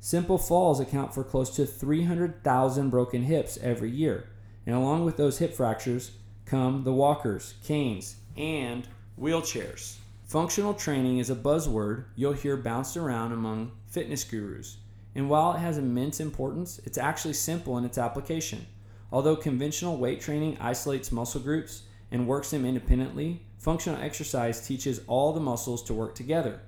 Simple 0.00 0.38
falls 0.38 0.80
account 0.80 1.14
for 1.14 1.24
close 1.24 1.54
to 1.56 1.64
300,000 1.64 2.90
broken 2.90 3.22
hips 3.22 3.58
every 3.62 3.90
year. 3.90 4.28
And 4.66 4.74
along 4.74 5.04
with 5.04 5.16
those 5.16 5.38
hip 5.38 5.54
fractures 5.54 6.12
come 6.44 6.84
the 6.84 6.92
walkers, 6.92 7.54
canes, 7.62 8.16
and 8.36 8.86
wheelchairs. 9.20 9.96
Functional 10.24 10.74
training 10.74 11.18
is 11.18 11.30
a 11.30 11.34
buzzword 11.34 12.04
you'll 12.16 12.32
hear 12.32 12.56
bounced 12.56 12.96
around 12.96 13.32
among 13.32 13.72
fitness 13.86 14.24
gurus. 14.24 14.78
And 15.14 15.30
while 15.30 15.52
it 15.52 15.60
has 15.60 15.78
immense 15.78 16.20
importance, 16.20 16.80
it's 16.84 16.98
actually 16.98 17.34
simple 17.34 17.78
in 17.78 17.84
its 17.84 17.98
application. 17.98 18.66
Although 19.12 19.36
conventional 19.36 19.96
weight 19.96 20.20
training 20.20 20.58
isolates 20.60 21.12
muscle 21.12 21.40
groups 21.40 21.82
and 22.10 22.26
works 22.26 22.50
them 22.50 22.64
independently, 22.64 23.42
functional 23.58 24.02
exercise 24.02 24.66
teaches 24.66 25.00
all 25.06 25.32
the 25.32 25.40
muscles 25.40 25.82
to 25.84 25.94
work 25.94 26.14
together. 26.14 26.60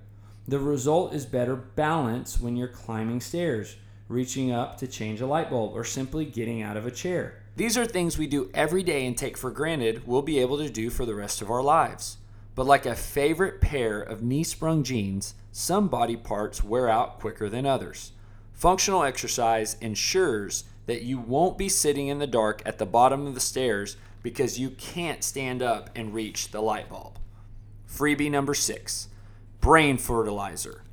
The 0.49 0.59
result 0.61 1.13
is 1.13 1.27
better 1.27 1.57
balance 1.57 2.41
when 2.41 2.57
you're 2.57 2.69
climbing 2.69 3.21
stairs, 3.21 3.77
reaching 4.09 4.53
up 4.53 4.79
to 4.79 4.87
change 4.87 5.21
a 5.21 5.27
light 5.27 5.51
bulb, 5.51 5.75
or 5.75 5.83
simply 5.83 6.25
getting 6.25 6.63
out 6.63 6.77
of 6.77 6.87
a 6.87 6.91
chair. 6.93 7.43
These 7.57 7.77
are 7.77 7.85
things 7.85 8.17
we 8.17 8.29
do 8.29 8.51
every 8.55 8.85
day 8.85 9.07
and 9.07 9.19
take 9.19 9.37
for 9.37 9.51
granted 9.51 10.07
we'll 10.07 10.23
be 10.23 10.39
able 10.39 10.59
to 10.59 10.71
do 10.71 10.89
for 10.91 11.05
the 11.05 11.17
rest 11.17 11.43
of 11.43 11.51
our 11.51 11.63
lives. 11.63 12.19
But 12.55 12.67
like 12.67 12.87
a 12.87 12.95
favorite 12.95 13.61
pair 13.61 14.01
of 14.01 14.23
knee 14.23 14.45
sprung 14.45 14.85
jeans, 14.85 15.35
some 15.51 15.89
body 15.89 16.17
parts 16.17 16.63
wear 16.63 16.89
out 16.89 17.19
quicker 17.19 17.49
than 17.49 17.67
others. 17.67 18.13
Functional 18.53 19.03
exercise 19.03 19.77
ensures 19.81 20.65
that 20.87 21.03
you 21.03 21.19
won't 21.19 21.59
be 21.59 21.69
sitting 21.69 22.07
in 22.07 22.21
the 22.21 22.27
dark 22.27 22.63
at 22.65 22.79
the 22.79 22.87
bottom 22.87 23.27
of 23.27 23.35
the 23.35 23.41
stairs 23.41 23.97
because 24.23 24.61
you 24.61 24.71
can't 24.71 25.25
stand 25.25 25.61
up 25.61 25.91
and 25.97 26.15
reach 26.15 26.53
the 26.53 26.63
light 26.63 26.89
bulb. 26.89 27.19
Freebie 27.89 28.31
number 28.31 28.55
six 28.55 29.09
brain 29.67 29.99
fertilizer. 29.99 30.85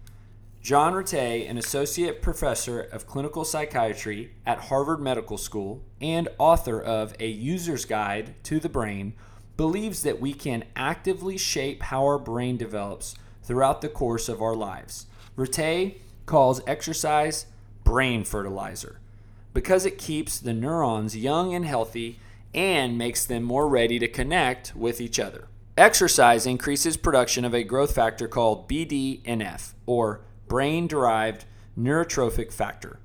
John 0.60 0.94
Ratey, 0.94 1.48
an 1.48 1.60
associate 1.60 2.24
professor 2.24 2.82
of 2.82 3.06
clinical 3.06 3.46
psychiatry 3.46 4.32
at 4.48 4.62
Harvard 4.62 5.00
Medical 5.00 5.38
School 5.38 5.84
and 6.02 6.28
author 6.40 6.82
of 6.82 7.14
A 7.20 7.28
User's 7.28 7.86
Guide 7.86 8.34
to 8.46 8.60
the 8.60 8.70
Brain, 8.70 9.14
believes 9.58 10.02
that 10.02 10.20
we 10.20 10.34
can 10.34 10.64
actively 10.76 11.38
shape 11.38 11.84
how 11.84 12.04
our 12.04 12.18
brain 12.18 12.58
develops 12.58 13.14
throughout 13.44 13.82
the 13.82 13.90
course 13.90 14.28
of 14.28 14.42
our 14.42 14.56
lives. 14.56 15.06
Ratey 15.38 16.00
calls 16.26 16.60
exercise 16.66 17.46
brain 17.84 18.24
fertilizer 18.24 19.00
because 19.54 19.86
it 19.86 20.00
keeps 20.00 20.40
the 20.40 20.52
neurons 20.52 21.16
young 21.16 21.54
and 21.54 21.64
healthy 21.64 22.20
and 22.56 22.98
makes 22.98 23.24
them 23.24 23.44
more 23.44 23.68
ready 23.68 24.00
to 24.00 24.08
connect 24.08 24.76
with 24.76 25.00
each 25.00 25.20
other. 25.20 25.48
Exercise 25.78 26.46
increases 26.46 26.98
production 26.98 27.44
of 27.44 27.56
a 27.56 27.64
growth 27.64 27.96
factor 27.96 28.28
called 28.28 28.70
BDNF, 28.70 29.74
or 29.88 30.22
brain 30.48 30.86
derived 30.86 31.46
neurotrophic 31.76 32.54
factor, 32.54 33.00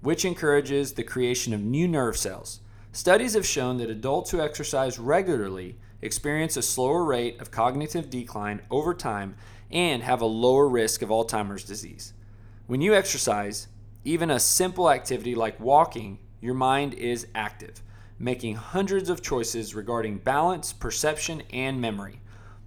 which 0.00 0.24
encourages 0.24 0.94
the 0.94 1.02
creation 1.02 1.52
of 1.52 1.60
new 1.60 1.86
nerve 1.86 2.16
cells. 2.16 2.60
Studies 2.92 3.34
have 3.34 3.44
shown 3.44 3.76
that 3.76 3.90
adults 3.90 4.30
who 4.30 4.40
exercise 4.40 4.98
regularly 4.98 5.76
experience 6.00 6.56
a 6.56 6.62
slower 6.62 7.04
rate 7.04 7.38
of 7.42 7.50
cognitive 7.50 8.08
decline 8.08 8.62
over 8.70 8.94
time 8.94 9.36
and 9.70 10.02
have 10.02 10.22
a 10.22 10.26
lower 10.26 10.66
risk 10.66 11.02
of 11.02 11.10
Alzheimer's 11.10 11.64
disease. 11.64 12.14
When 12.66 12.80
you 12.80 12.94
exercise, 12.94 13.68
even 14.02 14.30
a 14.30 14.40
simple 14.40 14.90
activity 14.90 15.34
like 15.34 15.60
walking, 15.60 16.18
your 16.40 16.54
mind 16.54 16.94
is 16.94 17.26
active 17.34 17.82
making 18.18 18.56
hundreds 18.56 19.08
of 19.08 19.22
choices 19.22 19.74
regarding 19.74 20.18
balance, 20.18 20.72
perception, 20.72 21.42
and 21.52 21.80
memory. 21.80 22.20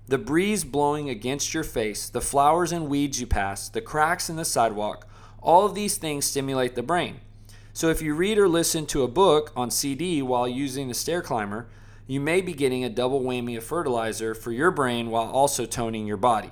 The 0.08 0.18
breeze 0.18 0.64
blowing 0.64 1.10
against 1.10 1.54
your 1.54 1.64
face, 1.64 2.10
the 2.10 2.22
flowers 2.22 2.72
and 2.72 2.88
weeds 2.88 3.20
you 3.20 3.28
pass, 3.28 3.68
the 3.70 3.82
cracks 3.82 4.30
in 4.30 4.36
the 4.36 4.46
sidewalk, 4.46 5.08
all 5.42 5.66
of 5.66 5.76
these 5.76 5.98
things 5.98 6.26
stimulate 6.26 6.76
the 6.76 6.84
brain. 6.84 7.20
So 7.74 7.90
if 7.90 8.02
you 8.02 8.16
read 8.16 8.38
or 8.38 8.48
listen 8.48 8.86
to 8.88 9.04
a 9.04 9.08
book 9.08 9.52
on 9.56 9.70
CD 9.70 10.22
while 10.22 10.48
using 10.48 10.88
the 10.88 10.94
stair 10.94 11.22
climber, 11.22 11.68
you 12.08 12.20
may 12.20 12.42
be 12.42 12.54
getting 12.54 12.84
a 12.84 12.90
double 12.90 13.22
whammy 13.22 13.58
of 13.58 13.64
fertilizer 13.64 14.34
for 14.34 14.52
your 14.52 14.72
brain 14.72 15.12
while 15.12 15.30
also 15.30 15.66
toning 15.66 16.08
your 16.08 16.18
body. 16.18 16.52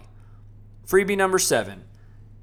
Freebie 0.85 1.17
number 1.17 1.39
seven 1.39 1.85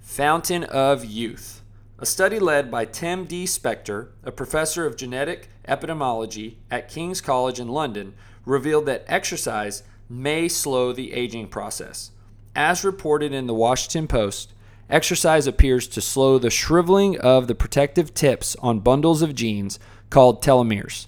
Fountain 0.00 0.64
of 0.64 1.04
Youth. 1.04 1.61
A 2.02 2.04
study 2.04 2.40
led 2.40 2.68
by 2.68 2.84
Tim 2.84 3.26
D. 3.26 3.44
Spector, 3.44 4.08
a 4.24 4.32
professor 4.32 4.86
of 4.86 4.96
genetic 4.96 5.48
epidemiology 5.68 6.56
at 6.68 6.88
King's 6.88 7.20
College 7.20 7.60
in 7.60 7.68
London, 7.68 8.14
revealed 8.44 8.86
that 8.86 9.04
exercise 9.06 9.84
may 10.08 10.48
slow 10.48 10.92
the 10.92 11.12
aging 11.12 11.46
process. 11.46 12.10
As 12.56 12.82
reported 12.82 13.32
in 13.32 13.46
the 13.46 13.54
Washington 13.54 14.08
Post, 14.08 14.52
exercise 14.90 15.46
appears 15.46 15.86
to 15.86 16.00
slow 16.00 16.40
the 16.40 16.50
shriveling 16.50 17.20
of 17.20 17.46
the 17.46 17.54
protective 17.54 18.12
tips 18.14 18.56
on 18.56 18.80
bundles 18.80 19.22
of 19.22 19.36
genes 19.36 19.78
called 20.10 20.42
telomeres 20.42 21.06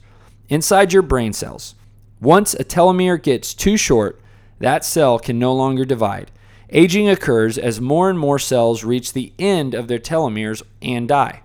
inside 0.49 0.93
your 0.93 1.03
brain 1.03 1.33
cells. 1.33 1.75
Once 2.21 2.55
a 2.55 2.63
telomere 2.63 3.21
gets 3.21 3.53
too 3.53 3.77
short, 3.77 4.21
that 4.61 4.85
cell 4.85 5.19
can 5.19 5.41
no 5.41 5.53
longer 5.53 5.85
divide 5.85 6.31
Aging 6.71 7.09
occurs 7.09 7.59
as 7.59 7.81
more 7.81 8.09
and 8.11 8.19
more 8.19 8.39
cells 8.39 8.85
reach 8.85 9.13
the 9.13 9.33
end 9.39 9.75
of 9.75 9.89
their 9.89 9.99
telomeres 9.99 10.63
and 10.81 11.07
die. 11.07 11.43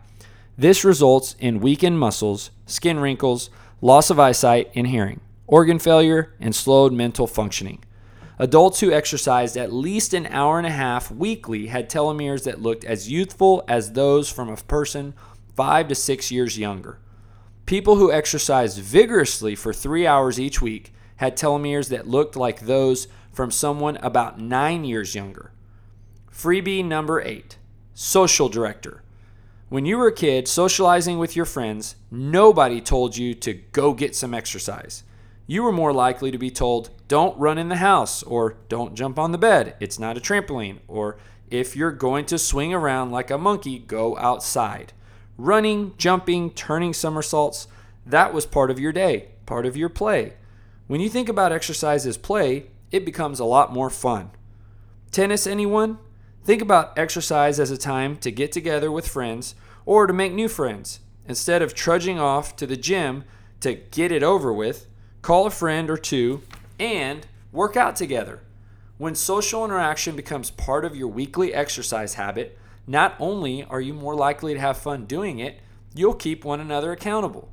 This 0.58 0.84
results 0.84 1.36
in 1.40 1.60
weakened 1.60 2.00
muscles, 2.00 2.52
skin 2.66 3.00
wrinkles, 3.00 3.50
loss 3.82 4.10
of 4.10 4.20
eyesight 4.20 4.72
and 4.76 4.88
hearing, 4.88 5.22
organ 5.48 5.80
failure, 5.80 6.34
and 6.40 6.56
slowed 6.56 6.94
mental 6.94 7.28
functioning. 7.28 7.84
Adults 8.38 8.80
who 8.80 8.92
exercised 8.92 9.58
at 9.58 9.74
least 9.74 10.14
an 10.14 10.26
hour 10.28 10.58
and 10.58 10.68
a 10.68 10.72
half 10.72 11.12
weekly 11.12 11.68
had 11.68 11.90
telomeres 11.90 12.46
that 12.46 12.62
looked 12.62 12.86
as 12.86 13.12
youthful 13.12 13.64
as 13.68 13.92
those 13.92 14.30
from 14.32 14.48
a 14.48 14.56
person 14.56 15.14
five 15.56 15.90
to 15.90 15.96
six 15.96 16.32
years 16.32 16.58
younger. 16.58 17.00
People 17.66 17.98
who 17.98 18.12
exercised 18.12 18.80
vigorously 18.80 19.56
for 19.56 19.74
three 19.74 20.08
hours 20.08 20.40
each 20.40 20.62
week 20.62 20.94
had 21.18 21.36
telomeres 21.36 21.90
that 21.90 22.08
looked 22.08 22.38
like 22.38 22.62
those 22.62 23.10
from 23.32 23.52
someone 23.52 23.98
about 23.98 24.40
nine 24.40 24.84
years 24.84 25.16
younger. 25.16 25.52
Freebie 26.32 26.86
number 26.86 27.22
eight 27.22 27.58
social 27.94 28.48
director. 28.48 29.04
When 29.68 29.86
you 29.86 29.98
were 29.98 30.08
a 30.08 30.14
kid 30.14 30.48
socializing 30.48 31.20
with 31.20 31.36
your 31.36 31.46
friends, 31.46 31.96
nobody 32.10 32.80
told 32.80 33.18
you 33.18 33.34
to 33.36 33.54
go 33.54 33.94
get 33.94 34.16
some 34.16 34.34
exercise. 34.34 35.04
You 35.46 35.64
were 35.64 35.72
more 35.72 35.92
likely 35.92 36.32
to 36.32 36.38
be 36.38 36.50
told, 36.50 36.92
don't 37.08 37.38
run 37.38 37.58
in 37.58 37.70
the 37.70 37.76
house, 37.76 38.24
or 38.24 38.56
don't 38.70 38.96
jump 38.96 39.20
on 39.20 39.32
the 39.32 39.38
bed, 39.38 39.76
it's 39.80 40.00
not 40.00 40.16
a 40.16 40.22
trampoline, 40.22 40.80
or 40.88 41.18
if 41.52 41.76
you're 41.76 41.92
going 41.92 42.26
to 42.28 42.38
swing 42.38 42.74
around 42.74 43.12
like 43.12 43.32
a 43.32 43.38
monkey, 43.38 43.80
go 43.80 44.18
outside. 44.18 44.94
Running, 45.38 45.94
jumping, 45.98 46.52
turning 46.52 46.94
somersaults, 46.94 47.68
that 48.06 48.34
was 48.34 48.46
part 48.46 48.72
of 48.72 48.80
your 48.80 48.92
day, 48.92 49.30
part 49.46 49.66
of 49.66 49.76
your 49.76 49.90
play. 49.90 50.34
When 50.88 51.02
you 51.02 51.10
think 51.10 51.30
about 51.30 51.52
exercise 51.52 52.06
as 52.08 52.18
play, 52.18 52.68
it 52.92 53.06
becomes 53.06 53.40
a 53.40 53.46
lot 53.46 53.74
more 53.74 53.90
fun. 53.90 54.32
Tennis, 55.12 55.48
anyone? 55.48 55.98
Think 56.44 56.62
about 56.62 56.98
exercise 56.98 57.60
as 57.60 57.72
a 57.72 57.78
time 57.78 58.18
to 58.18 58.32
get 58.32 58.52
together 58.52 58.92
with 58.92 59.08
friends 59.08 59.56
or 59.86 60.08
to 60.08 60.14
make 60.14 60.34
new 60.34 60.48
friends. 60.48 61.00
Instead 61.28 61.62
of 61.62 61.74
trudging 61.74 62.20
off 62.20 62.56
to 62.56 62.66
the 62.66 62.78
gym 62.78 63.24
to 63.60 63.74
get 63.74 64.12
it 64.12 64.24
over 64.24 64.52
with, 64.52 64.88
call 65.22 65.46
a 65.46 65.52
friend 65.52 65.90
or 65.90 65.98
two 65.98 66.42
and 66.80 67.28
work 67.52 67.76
out 67.76 67.96
together. 67.96 68.42
When 68.98 69.16
social 69.16 69.64
interaction 69.64 70.16
becomes 70.16 70.52
part 70.52 70.86
of 70.86 70.96
your 70.96 71.08
weekly 71.08 71.54
exercise 71.54 72.16
habit, 72.16 72.58
not 72.88 73.16
only 73.20 73.64
are 73.64 73.82
you 73.82 73.94
more 73.94 74.16
likely 74.16 74.54
to 74.54 74.60
have 74.60 74.78
fun 74.78 75.06
doing 75.06 75.40
it, 75.40 75.60
you'll 75.94 76.14
keep 76.14 76.44
one 76.44 76.60
another 76.60 76.92
accountable. 76.92 77.52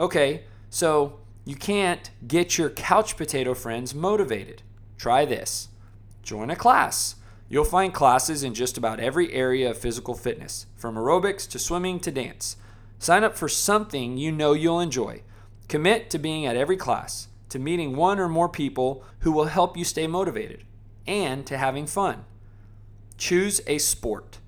Okay, 0.00 0.44
so 0.70 1.20
you 1.44 1.54
can't 1.54 2.10
get 2.26 2.58
your 2.58 2.70
couch 2.70 3.16
potato 3.16 3.54
friends 3.54 3.94
motivated. 3.94 4.62
Try 4.98 5.24
this 5.24 5.68
join 6.22 6.50
a 6.50 6.56
class. 6.56 7.14
You'll 7.48 7.64
find 7.64 7.94
classes 7.94 8.42
in 8.42 8.52
just 8.52 8.76
about 8.76 9.00
every 9.00 9.32
area 9.32 9.70
of 9.70 9.78
physical 9.78 10.12
fitness, 10.14 10.66
from 10.76 10.96
aerobics 10.96 11.48
to 11.50 11.58
swimming 11.58 12.00
to 12.00 12.10
dance. 12.10 12.56
Sign 12.98 13.24
up 13.24 13.34
for 13.34 13.48
something 13.48 14.18
you 14.18 14.30
know 14.30 14.52
you'll 14.52 14.80
enjoy. 14.80 15.22
Commit 15.68 16.10
to 16.10 16.18
being 16.18 16.44
at 16.44 16.56
every 16.56 16.76
class, 16.76 17.28
to 17.48 17.58
meeting 17.58 17.96
one 17.96 18.18
or 18.18 18.28
more 18.28 18.50
people 18.50 19.02
who 19.20 19.32
will 19.32 19.46
help 19.46 19.78
you 19.78 19.84
stay 19.84 20.06
motivated, 20.06 20.64
and 21.06 21.46
to 21.46 21.56
having 21.56 21.86
fun. 21.86 22.24
Choose 23.16 23.62
a 23.66 23.78
sport. 23.78 24.38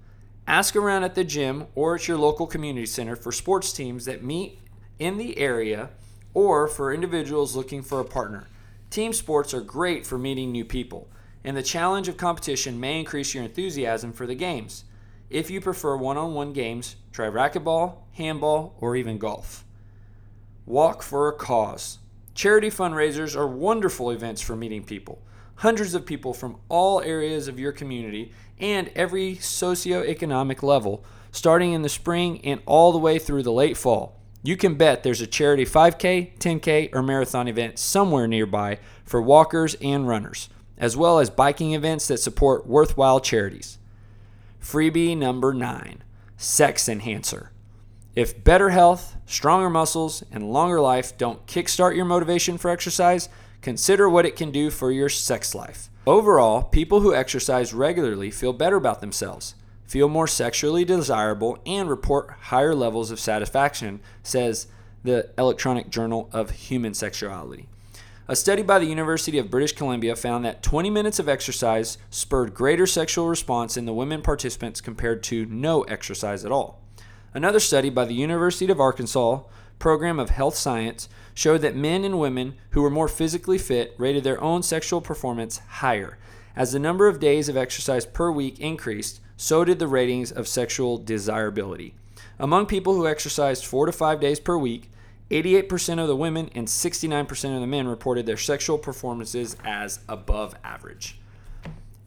Ask 0.47 0.77
around 0.77 1.05
at 1.05 1.15
the 1.15 1.25
gym 1.25 1.69
or 1.75 1.95
at 1.95 2.09
your 2.09 2.19
local 2.19 2.47
community 2.47 2.87
center 2.87 3.17
for 3.17 3.33
sports 3.33 3.73
teams 3.73 4.05
that 4.05 4.23
meet 4.23 4.59
in 4.99 5.17
the 5.17 5.39
area 5.39 5.91
or 6.35 6.69
for 6.69 6.93
individuals 6.93 7.57
looking 7.57 7.83
for 7.83 8.01
a 8.01 8.05
partner. 8.05 8.47
Team 8.91 9.13
sports 9.13 9.55
are 9.55 9.61
great 9.61 10.05
for 10.05 10.19
meeting 10.19 10.51
new 10.51 10.65
people, 10.65 11.09
and 11.45 11.57
the 11.57 11.63
challenge 11.63 12.09
of 12.09 12.17
competition 12.17 12.81
may 12.81 12.99
increase 12.99 13.33
your 13.33 13.45
enthusiasm 13.45 14.13
for 14.13 14.27
the 14.27 14.35
games. 14.35 14.83
If 15.31 15.49
you 15.49 15.61
prefer 15.61 15.97
one 15.97 16.17
on 16.17 16.35
one 16.35 16.53
games, 16.53 16.97
try 17.13 17.29
racquetball, 17.29 17.99
handball, 18.15 18.75
or 18.81 18.97
even 18.97 19.19
golf. 19.19 19.65
Walk 20.67 21.05
for 21.05 21.29
a 21.29 21.33
cause. 21.33 21.99
Charity 22.35 22.69
fundraisers 22.69 23.37
are 23.37 23.47
wonderful 23.47 24.11
events 24.11 24.41
for 24.41 24.57
meeting 24.57 24.83
people. 24.83 25.23
Hundreds 25.57 25.95
of 25.95 26.05
people 26.05 26.35
from 26.35 26.57
all 26.69 27.01
areas 27.03 27.47
of 27.47 27.61
your 27.61 27.71
community 27.71 28.33
and 28.59 28.91
every 28.97 29.37
socioeconomic 29.37 30.65
level, 30.65 31.05
starting 31.31 31.75
in 31.75 31.83
the 31.83 31.89
spring 31.89 32.45
and 32.45 32.61
all 32.67 32.91
the 32.91 32.99
way 32.99 33.21
through 33.21 33.45
the 33.45 33.53
late 33.53 33.77
fall. 33.77 34.20
You 34.43 34.57
can 34.57 34.75
bet 34.75 35.03
there's 35.03 35.21
a 35.21 35.27
charity 35.27 35.65
5K, 35.65 36.39
10K, 36.39 36.95
or 36.95 37.03
marathon 37.03 37.47
event 37.47 37.79
somewhere 37.79 38.27
nearby 38.27 38.79
for 39.05 39.21
walkers 39.21 39.77
and 39.83 40.09
runners, 40.09 40.49
as 40.79 40.97
well 40.97 41.19
as 41.19 41.29
biking 41.29 41.75
events 41.75 42.09
that 42.09 42.19
support 42.19 42.67
worthwhile 42.67 43.21
charities. 43.21 43.79
Freebie 44.63 45.17
number 45.17 45.53
nine 45.53 46.03
Sex 46.39 46.89
Enhancer. 46.89 47.51
If 48.17 48.43
better 48.43 48.71
health, 48.71 49.15
stronger 49.27 49.69
muscles, 49.69 50.25
and 50.33 50.51
longer 50.53 50.81
life 50.81 51.17
don't 51.19 51.47
kickstart 51.47 51.95
your 51.95 52.07
motivation 52.07 52.57
for 52.57 52.71
exercise, 52.71 53.29
consider 53.61 54.09
what 54.09 54.25
it 54.25 54.37
can 54.37 54.51
do 54.51 54.71
for 54.71 54.91
your 54.91 55.11
sex 55.11 55.55
life. 55.55 55.91
Overall, 56.07 56.63
people 56.63 57.01
who 57.01 57.15
exercise 57.15 57.75
regularly 57.75 58.31
feel 58.31 58.55
better 58.55 58.77
about 58.77 59.03
themselves 59.03 59.55
feel 59.91 60.09
more 60.09 60.29
sexually 60.29 60.85
desirable, 60.85 61.59
and 61.67 61.91
report 61.91 62.31
higher 62.43 62.77
levels 62.77 63.11
of 63.11 63.19
satisfaction, 63.19 63.99
says 64.23 64.69
the 65.03 65.29
Electronic 65.37 65.91
Journal 65.91 66.31
of 66.33 66.53
Human 66.53 66.95
Sexuality. 66.95 67.67
A 68.29 68.37
study 68.37 68.63
by 68.63 68.79
the 68.79 68.87
University 68.87 69.37
of 69.37 69.51
British 69.51 69.73
Columbia 69.73 70.15
found 70.15 70.45
that 70.45 70.63
20 70.63 70.91
minutes 70.91 71.19
of 71.19 71.29
exercise 71.29 71.99
spurred 72.09 72.55
greater 72.55 72.87
sexual 72.87 73.27
response 73.27 73.77
in 73.77 73.85
the 73.85 73.93
women 73.93 74.23
participants 74.23 74.81
compared 74.81 75.25
to 75.25 75.45
no 75.47 75.83
exercise 75.83 76.45
at 76.45 76.53
all. 76.53 76.81
Another 77.35 77.59
study 77.59 77.91
by 77.91 78.05
the 78.05 78.15
University 78.15 78.71
of 78.71 78.79
Arkansas 78.79 79.41
program 79.81 80.21
of 80.21 80.31
health 80.31 80.55
science 80.55 81.09
showed 81.35 81.63
that 81.63 81.75
men 81.75 82.05
and 82.05 82.21
women 82.21 82.55
who 82.71 82.83
were 82.83 82.91
more 82.91 83.09
physically 83.09 83.59
fit 83.59 83.97
rated 83.99 84.23
their 84.23 84.41
own 84.41 84.63
sexual 84.63 85.01
performance 85.01 85.59
higher. 85.69 86.17
As 86.55 86.71
the 86.71 86.79
number 86.79 87.09
of 87.09 87.19
days 87.19 87.49
of 87.49 87.57
exercise 87.57 88.07
per 88.07 88.31
week 88.31 88.61
increased, 88.61 89.21
so 89.41 89.65
did 89.65 89.79
the 89.79 89.89
ratings 89.89 90.31
of 90.31 90.47
sexual 90.47 90.99
desirability. 90.99 91.95
Among 92.39 92.67
people 92.67 92.95
who 92.95 93.07
exercised 93.07 93.65
four 93.65 93.87
to 93.87 93.93
five 93.93 94.21
days 94.21 94.39
per 94.39 94.59
week, 94.59 94.91
88% 95.31 95.99
of 95.99 96.09
the 96.09 96.15
women 96.15 96.51
and 96.55 96.69
69% 96.69 97.55
of 97.55 97.61
the 97.63 97.67
men 97.67 97.89
reported 97.89 98.27
their 98.27 98.37
sexual 98.37 98.77
performances 98.77 99.57
as 99.65 100.01
above 100.11 100.55
average. 100.63 101.19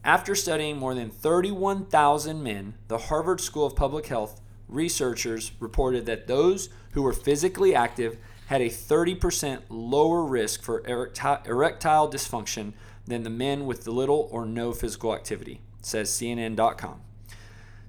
After 0.04 0.36
studying 0.36 0.76
more 0.76 0.94
than 0.94 1.10
31,000 1.10 2.40
men, 2.40 2.74
the 2.86 2.98
Harvard 2.98 3.40
School 3.40 3.66
of 3.66 3.74
Public 3.74 4.06
Health 4.06 4.40
researchers 4.68 5.50
reported 5.58 6.06
that 6.06 6.28
those 6.28 6.68
who 6.92 7.02
were 7.02 7.12
physically 7.12 7.74
active 7.74 8.16
had 8.46 8.60
a 8.60 8.68
30% 8.68 9.62
lower 9.68 10.22
risk 10.22 10.62
for 10.62 10.86
erectile 10.86 12.08
dysfunction 12.08 12.74
than 13.08 13.24
the 13.24 13.30
men 13.30 13.66
with 13.66 13.88
little 13.88 14.28
or 14.30 14.46
no 14.46 14.72
physical 14.72 15.12
activity, 15.12 15.60
says 15.82 16.10
CNN.com. 16.10 17.00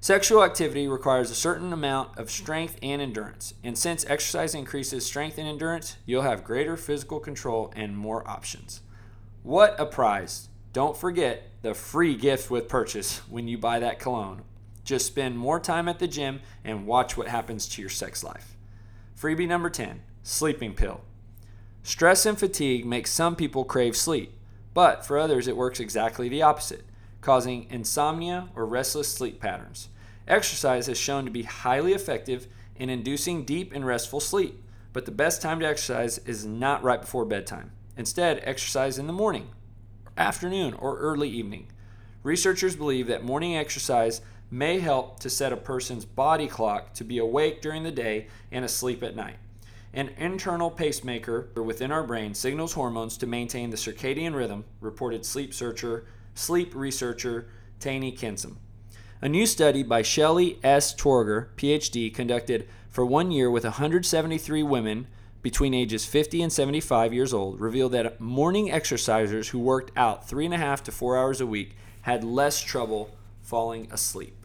Sexual 0.06 0.44
activity 0.44 0.86
requires 0.86 1.32
a 1.32 1.34
certain 1.34 1.72
amount 1.72 2.16
of 2.16 2.30
strength 2.30 2.78
and 2.80 3.02
endurance, 3.02 3.54
and 3.64 3.76
since 3.76 4.04
exercise 4.06 4.54
increases 4.54 5.04
strength 5.04 5.36
and 5.36 5.48
endurance, 5.48 5.96
you'll 6.06 6.22
have 6.22 6.44
greater 6.44 6.76
physical 6.76 7.18
control 7.18 7.72
and 7.74 7.98
more 7.98 8.22
options. 8.30 8.82
What 9.42 9.74
a 9.80 9.84
prize! 9.84 10.48
Don't 10.72 10.96
forget 10.96 11.50
the 11.62 11.74
free 11.74 12.14
gift 12.14 12.52
with 12.52 12.68
purchase 12.68 13.18
when 13.28 13.48
you 13.48 13.58
buy 13.58 13.80
that 13.80 13.98
cologne. 13.98 14.42
Just 14.84 15.06
spend 15.06 15.38
more 15.38 15.58
time 15.58 15.88
at 15.88 15.98
the 15.98 16.06
gym 16.06 16.40
and 16.62 16.86
watch 16.86 17.16
what 17.16 17.26
happens 17.26 17.68
to 17.70 17.82
your 17.82 17.90
sex 17.90 18.22
life. 18.22 18.56
Freebie 19.20 19.48
number 19.48 19.70
10 19.70 20.02
Sleeping 20.22 20.74
Pill. 20.74 21.00
Stress 21.82 22.24
and 22.24 22.38
fatigue 22.38 22.86
make 22.86 23.08
some 23.08 23.34
people 23.34 23.64
crave 23.64 23.96
sleep, 23.96 24.38
but 24.72 25.04
for 25.04 25.18
others 25.18 25.48
it 25.48 25.56
works 25.56 25.80
exactly 25.80 26.28
the 26.28 26.42
opposite, 26.42 26.84
causing 27.20 27.66
insomnia 27.70 28.50
or 28.54 28.64
restless 28.64 29.12
sleep 29.12 29.40
patterns. 29.40 29.88
Exercise 30.28 30.86
has 30.86 30.98
shown 30.98 31.24
to 31.24 31.30
be 31.30 31.44
highly 31.44 31.92
effective 31.92 32.48
in 32.74 32.90
inducing 32.90 33.44
deep 33.44 33.72
and 33.72 33.86
restful 33.86 34.20
sleep, 34.20 34.62
but 34.92 35.04
the 35.04 35.12
best 35.12 35.40
time 35.40 35.60
to 35.60 35.66
exercise 35.66 36.18
is 36.18 36.44
not 36.44 36.82
right 36.82 37.00
before 37.00 37.24
bedtime. 37.24 37.70
Instead, 37.96 38.40
exercise 38.42 38.98
in 38.98 39.06
the 39.06 39.12
morning, 39.12 39.48
afternoon, 40.16 40.74
or 40.74 40.98
early 40.98 41.28
evening. 41.28 41.68
Researchers 42.22 42.74
believe 42.74 43.06
that 43.06 43.24
morning 43.24 43.56
exercise 43.56 44.20
may 44.50 44.80
help 44.80 45.20
to 45.20 45.30
set 45.30 45.52
a 45.52 45.56
person's 45.56 46.04
body 46.04 46.48
clock 46.48 46.92
to 46.94 47.04
be 47.04 47.18
awake 47.18 47.62
during 47.62 47.84
the 47.84 47.90
day 47.90 48.26
and 48.50 48.64
asleep 48.64 49.02
at 49.02 49.16
night. 49.16 49.36
An 49.92 50.10
internal 50.18 50.70
pacemaker 50.70 51.48
within 51.54 51.90
our 51.90 52.02
brain 52.02 52.34
signals 52.34 52.74
hormones 52.74 53.16
to 53.18 53.26
maintain 53.26 53.70
the 53.70 53.76
circadian 53.76 54.34
rhythm, 54.34 54.64
reported 54.80 55.24
sleep 55.24 55.54
searcher, 55.54 56.04
sleep 56.34 56.74
researcher 56.74 57.48
Tani 57.80 58.12
Kinsom. 58.12 58.56
A 59.22 59.30
new 59.30 59.46
study 59.46 59.82
by 59.82 60.02
Shelley 60.02 60.58
S. 60.62 60.94
Tworoger, 60.94 61.46
PhD, 61.56 62.12
conducted 62.12 62.68
for 62.90 63.06
one 63.06 63.30
year 63.30 63.50
with 63.50 63.64
173 63.64 64.62
women 64.62 65.06
between 65.40 65.72
ages 65.72 66.04
50 66.04 66.42
and 66.42 66.52
75 66.52 67.14
years 67.14 67.32
old 67.32 67.58
revealed 67.58 67.92
that 67.92 68.20
morning 68.20 68.68
exercisers 68.68 69.48
who 69.48 69.58
worked 69.58 69.90
out 69.96 70.28
three 70.28 70.44
and 70.44 70.52
a 70.52 70.58
half 70.58 70.82
to 70.82 70.92
four 70.92 71.16
hours 71.16 71.40
a 71.40 71.46
week 71.46 71.76
had 72.02 72.24
less 72.24 72.60
trouble 72.60 73.16
falling 73.40 73.88
asleep. 73.90 74.36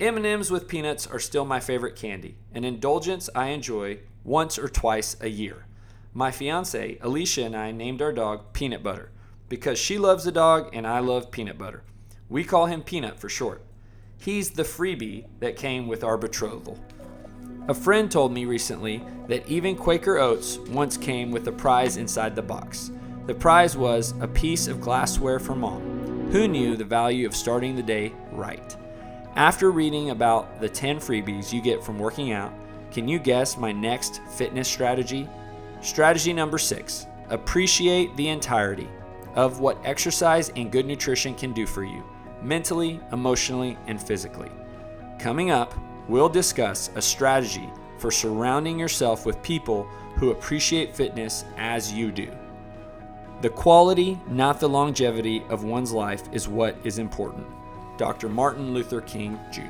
M&Ms 0.00 0.50
with 0.50 0.66
peanuts 0.66 1.06
are 1.06 1.20
still 1.20 1.44
my 1.44 1.60
favorite 1.60 1.94
candy, 1.94 2.34
an 2.52 2.64
indulgence 2.64 3.30
I 3.32 3.48
enjoy 3.48 4.00
once 4.24 4.58
or 4.58 4.68
twice 4.68 5.16
a 5.20 5.28
year. 5.28 5.66
My 6.12 6.32
fiance, 6.32 6.98
Alicia, 7.00 7.44
and 7.44 7.56
I 7.56 7.70
named 7.70 8.02
our 8.02 8.12
dog 8.12 8.52
Peanut 8.54 8.82
Butter 8.82 9.12
because 9.48 9.78
she 9.78 9.98
loves 9.98 10.24
the 10.24 10.32
dog 10.32 10.70
and 10.72 10.84
I 10.84 10.98
love 10.98 11.30
peanut 11.30 11.58
butter. 11.58 11.84
We 12.30 12.44
call 12.44 12.66
him 12.66 12.82
Peanut 12.82 13.18
for 13.18 13.28
short. 13.28 13.60
He's 14.16 14.50
the 14.50 14.62
freebie 14.62 15.24
that 15.40 15.56
came 15.56 15.88
with 15.88 16.04
our 16.04 16.16
betrothal. 16.16 16.78
A 17.66 17.74
friend 17.74 18.08
told 18.08 18.32
me 18.32 18.44
recently 18.44 19.02
that 19.26 19.46
even 19.48 19.74
Quaker 19.74 20.16
Oats 20.18 20.58
once 20.58 20.96
came 20.96 21.32
with 21.32 21.48
a 21.48 21.52
prize 21.52 21.96
inside 21.96 22.36
the 22.36 22.42
box. 22.42 22.92
The 23.26 23.34
prize 23.34 23.76
was 23.76 24.14
a 24.20 24.28
piece 24.28 24.68
of 24.68 24.80
glassware 24.80 25.40
for 25.40 25.56
mom. 25.56 26.28
Who 26.30 26.46
knew 26.46 26.76
the 26.76 26.84
value 26.84 27.26
of 27.26 27.34
starting 27.34 27.74
the 27.74 27.82
day 27.82 28.12
right? 28.30 28.76
After 29.34 29.72
reading 29.72 30.10
about 30.10 30.60
the 30.60 30.68
10 30.68 30.98
freebies 30.98 31.52
you 31.52 31.60
get 31.60 31.82
from 31.82 31.98
working 31.98 32.30
out, 32.30 32.52
can 32.92 33.08
you 33.08 33.18
guess 33.18 33.56
my 33.56 33.72
next 33.72 34.20
fitness 34.36 34.68
strategy? 34.68 35.28
Strategy 35.80 36.32
number 36.32 36.58
six 36.58 37.06
appreciate 37.28 38.16
the 38.16 38.28
entirety 38.28 38.88
of 39.34 39.58
what 39.60 39.78
exercise 39.84 40.48
and 40.50 40.70
good 40.70 40.86
nutrition 40.86 41.34
can 41.34 41.52
do 41.52 41.66
for 41.66 41.84
you 41.84 42.04
mentally, 42.42 43.00
emotionally, 43.12 43.76
and 43.86 44.02
physically. 44.02 44.50
Coming 45.18 45.50
up, 45.50 45.74
we'll 46.08 46.28
discuss 46.28 46.90
a 46.94 47.02
strategy 47.02 47.68
for 47.98 48.10
surrounding 48.10 48.78
yourself 48.78 49.26
with 49.26 49.42
people 49.42 49.84
who 50.16 50.30
appreciate 50.30 50.96
fitness 50.96 51.44
as 51.56 51.92
you 51.92 52.10
do. 52.10 52.30
The 53.42 53.50
quality, 53.50 54.20
not 54.28 54.60
the 54.60 54.68
longevity, 54.68 55.42
of 55.48 55.64
one's 55.64 55.92
life 55.92 56.22
is 56.32 56.48
what 56.48 56.76
is 56.84 56.98
important. 56.98 57.46
Dr. 57.96 58.28
Martin 58.28 58.74
Luther 58.74 59.00
King 59.00 59.38
Jr. 59.50 59.62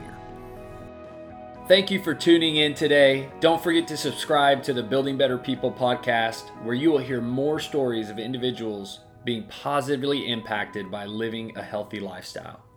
Thank 1.69 1.89
you 1.89 2.03
for 2.03 2.15
tuning 2.15 2.57
in 2.57 2.75
today. 2.75 3.29
Don't 3.39 3.63
forget 3.63 3.87
to 3.89 3.97
subscribe 3.97 4.63
to 4.65 4.73
the 4.73 4.83
Building 4.83 5.17
Better 5.17 5.39
People 5.39 5.71
podcast, 5.71 6.49
where 6.65 6.75
you 6.75 6.91
will 6.91 6.99
hear 6.99 7.21
more 7.21 7.61
stories 7.61 8.11
of 8.11 8.19
individuals 8.19 9.01
being 9.25 9.45
positively 9.49 10.31
impacted 10.31 10.91
by 10.91 11.05
living 11.05 11.57
a 11.57 11.63
healthy 11.63 12.01
lifestyle. 12.01 12.70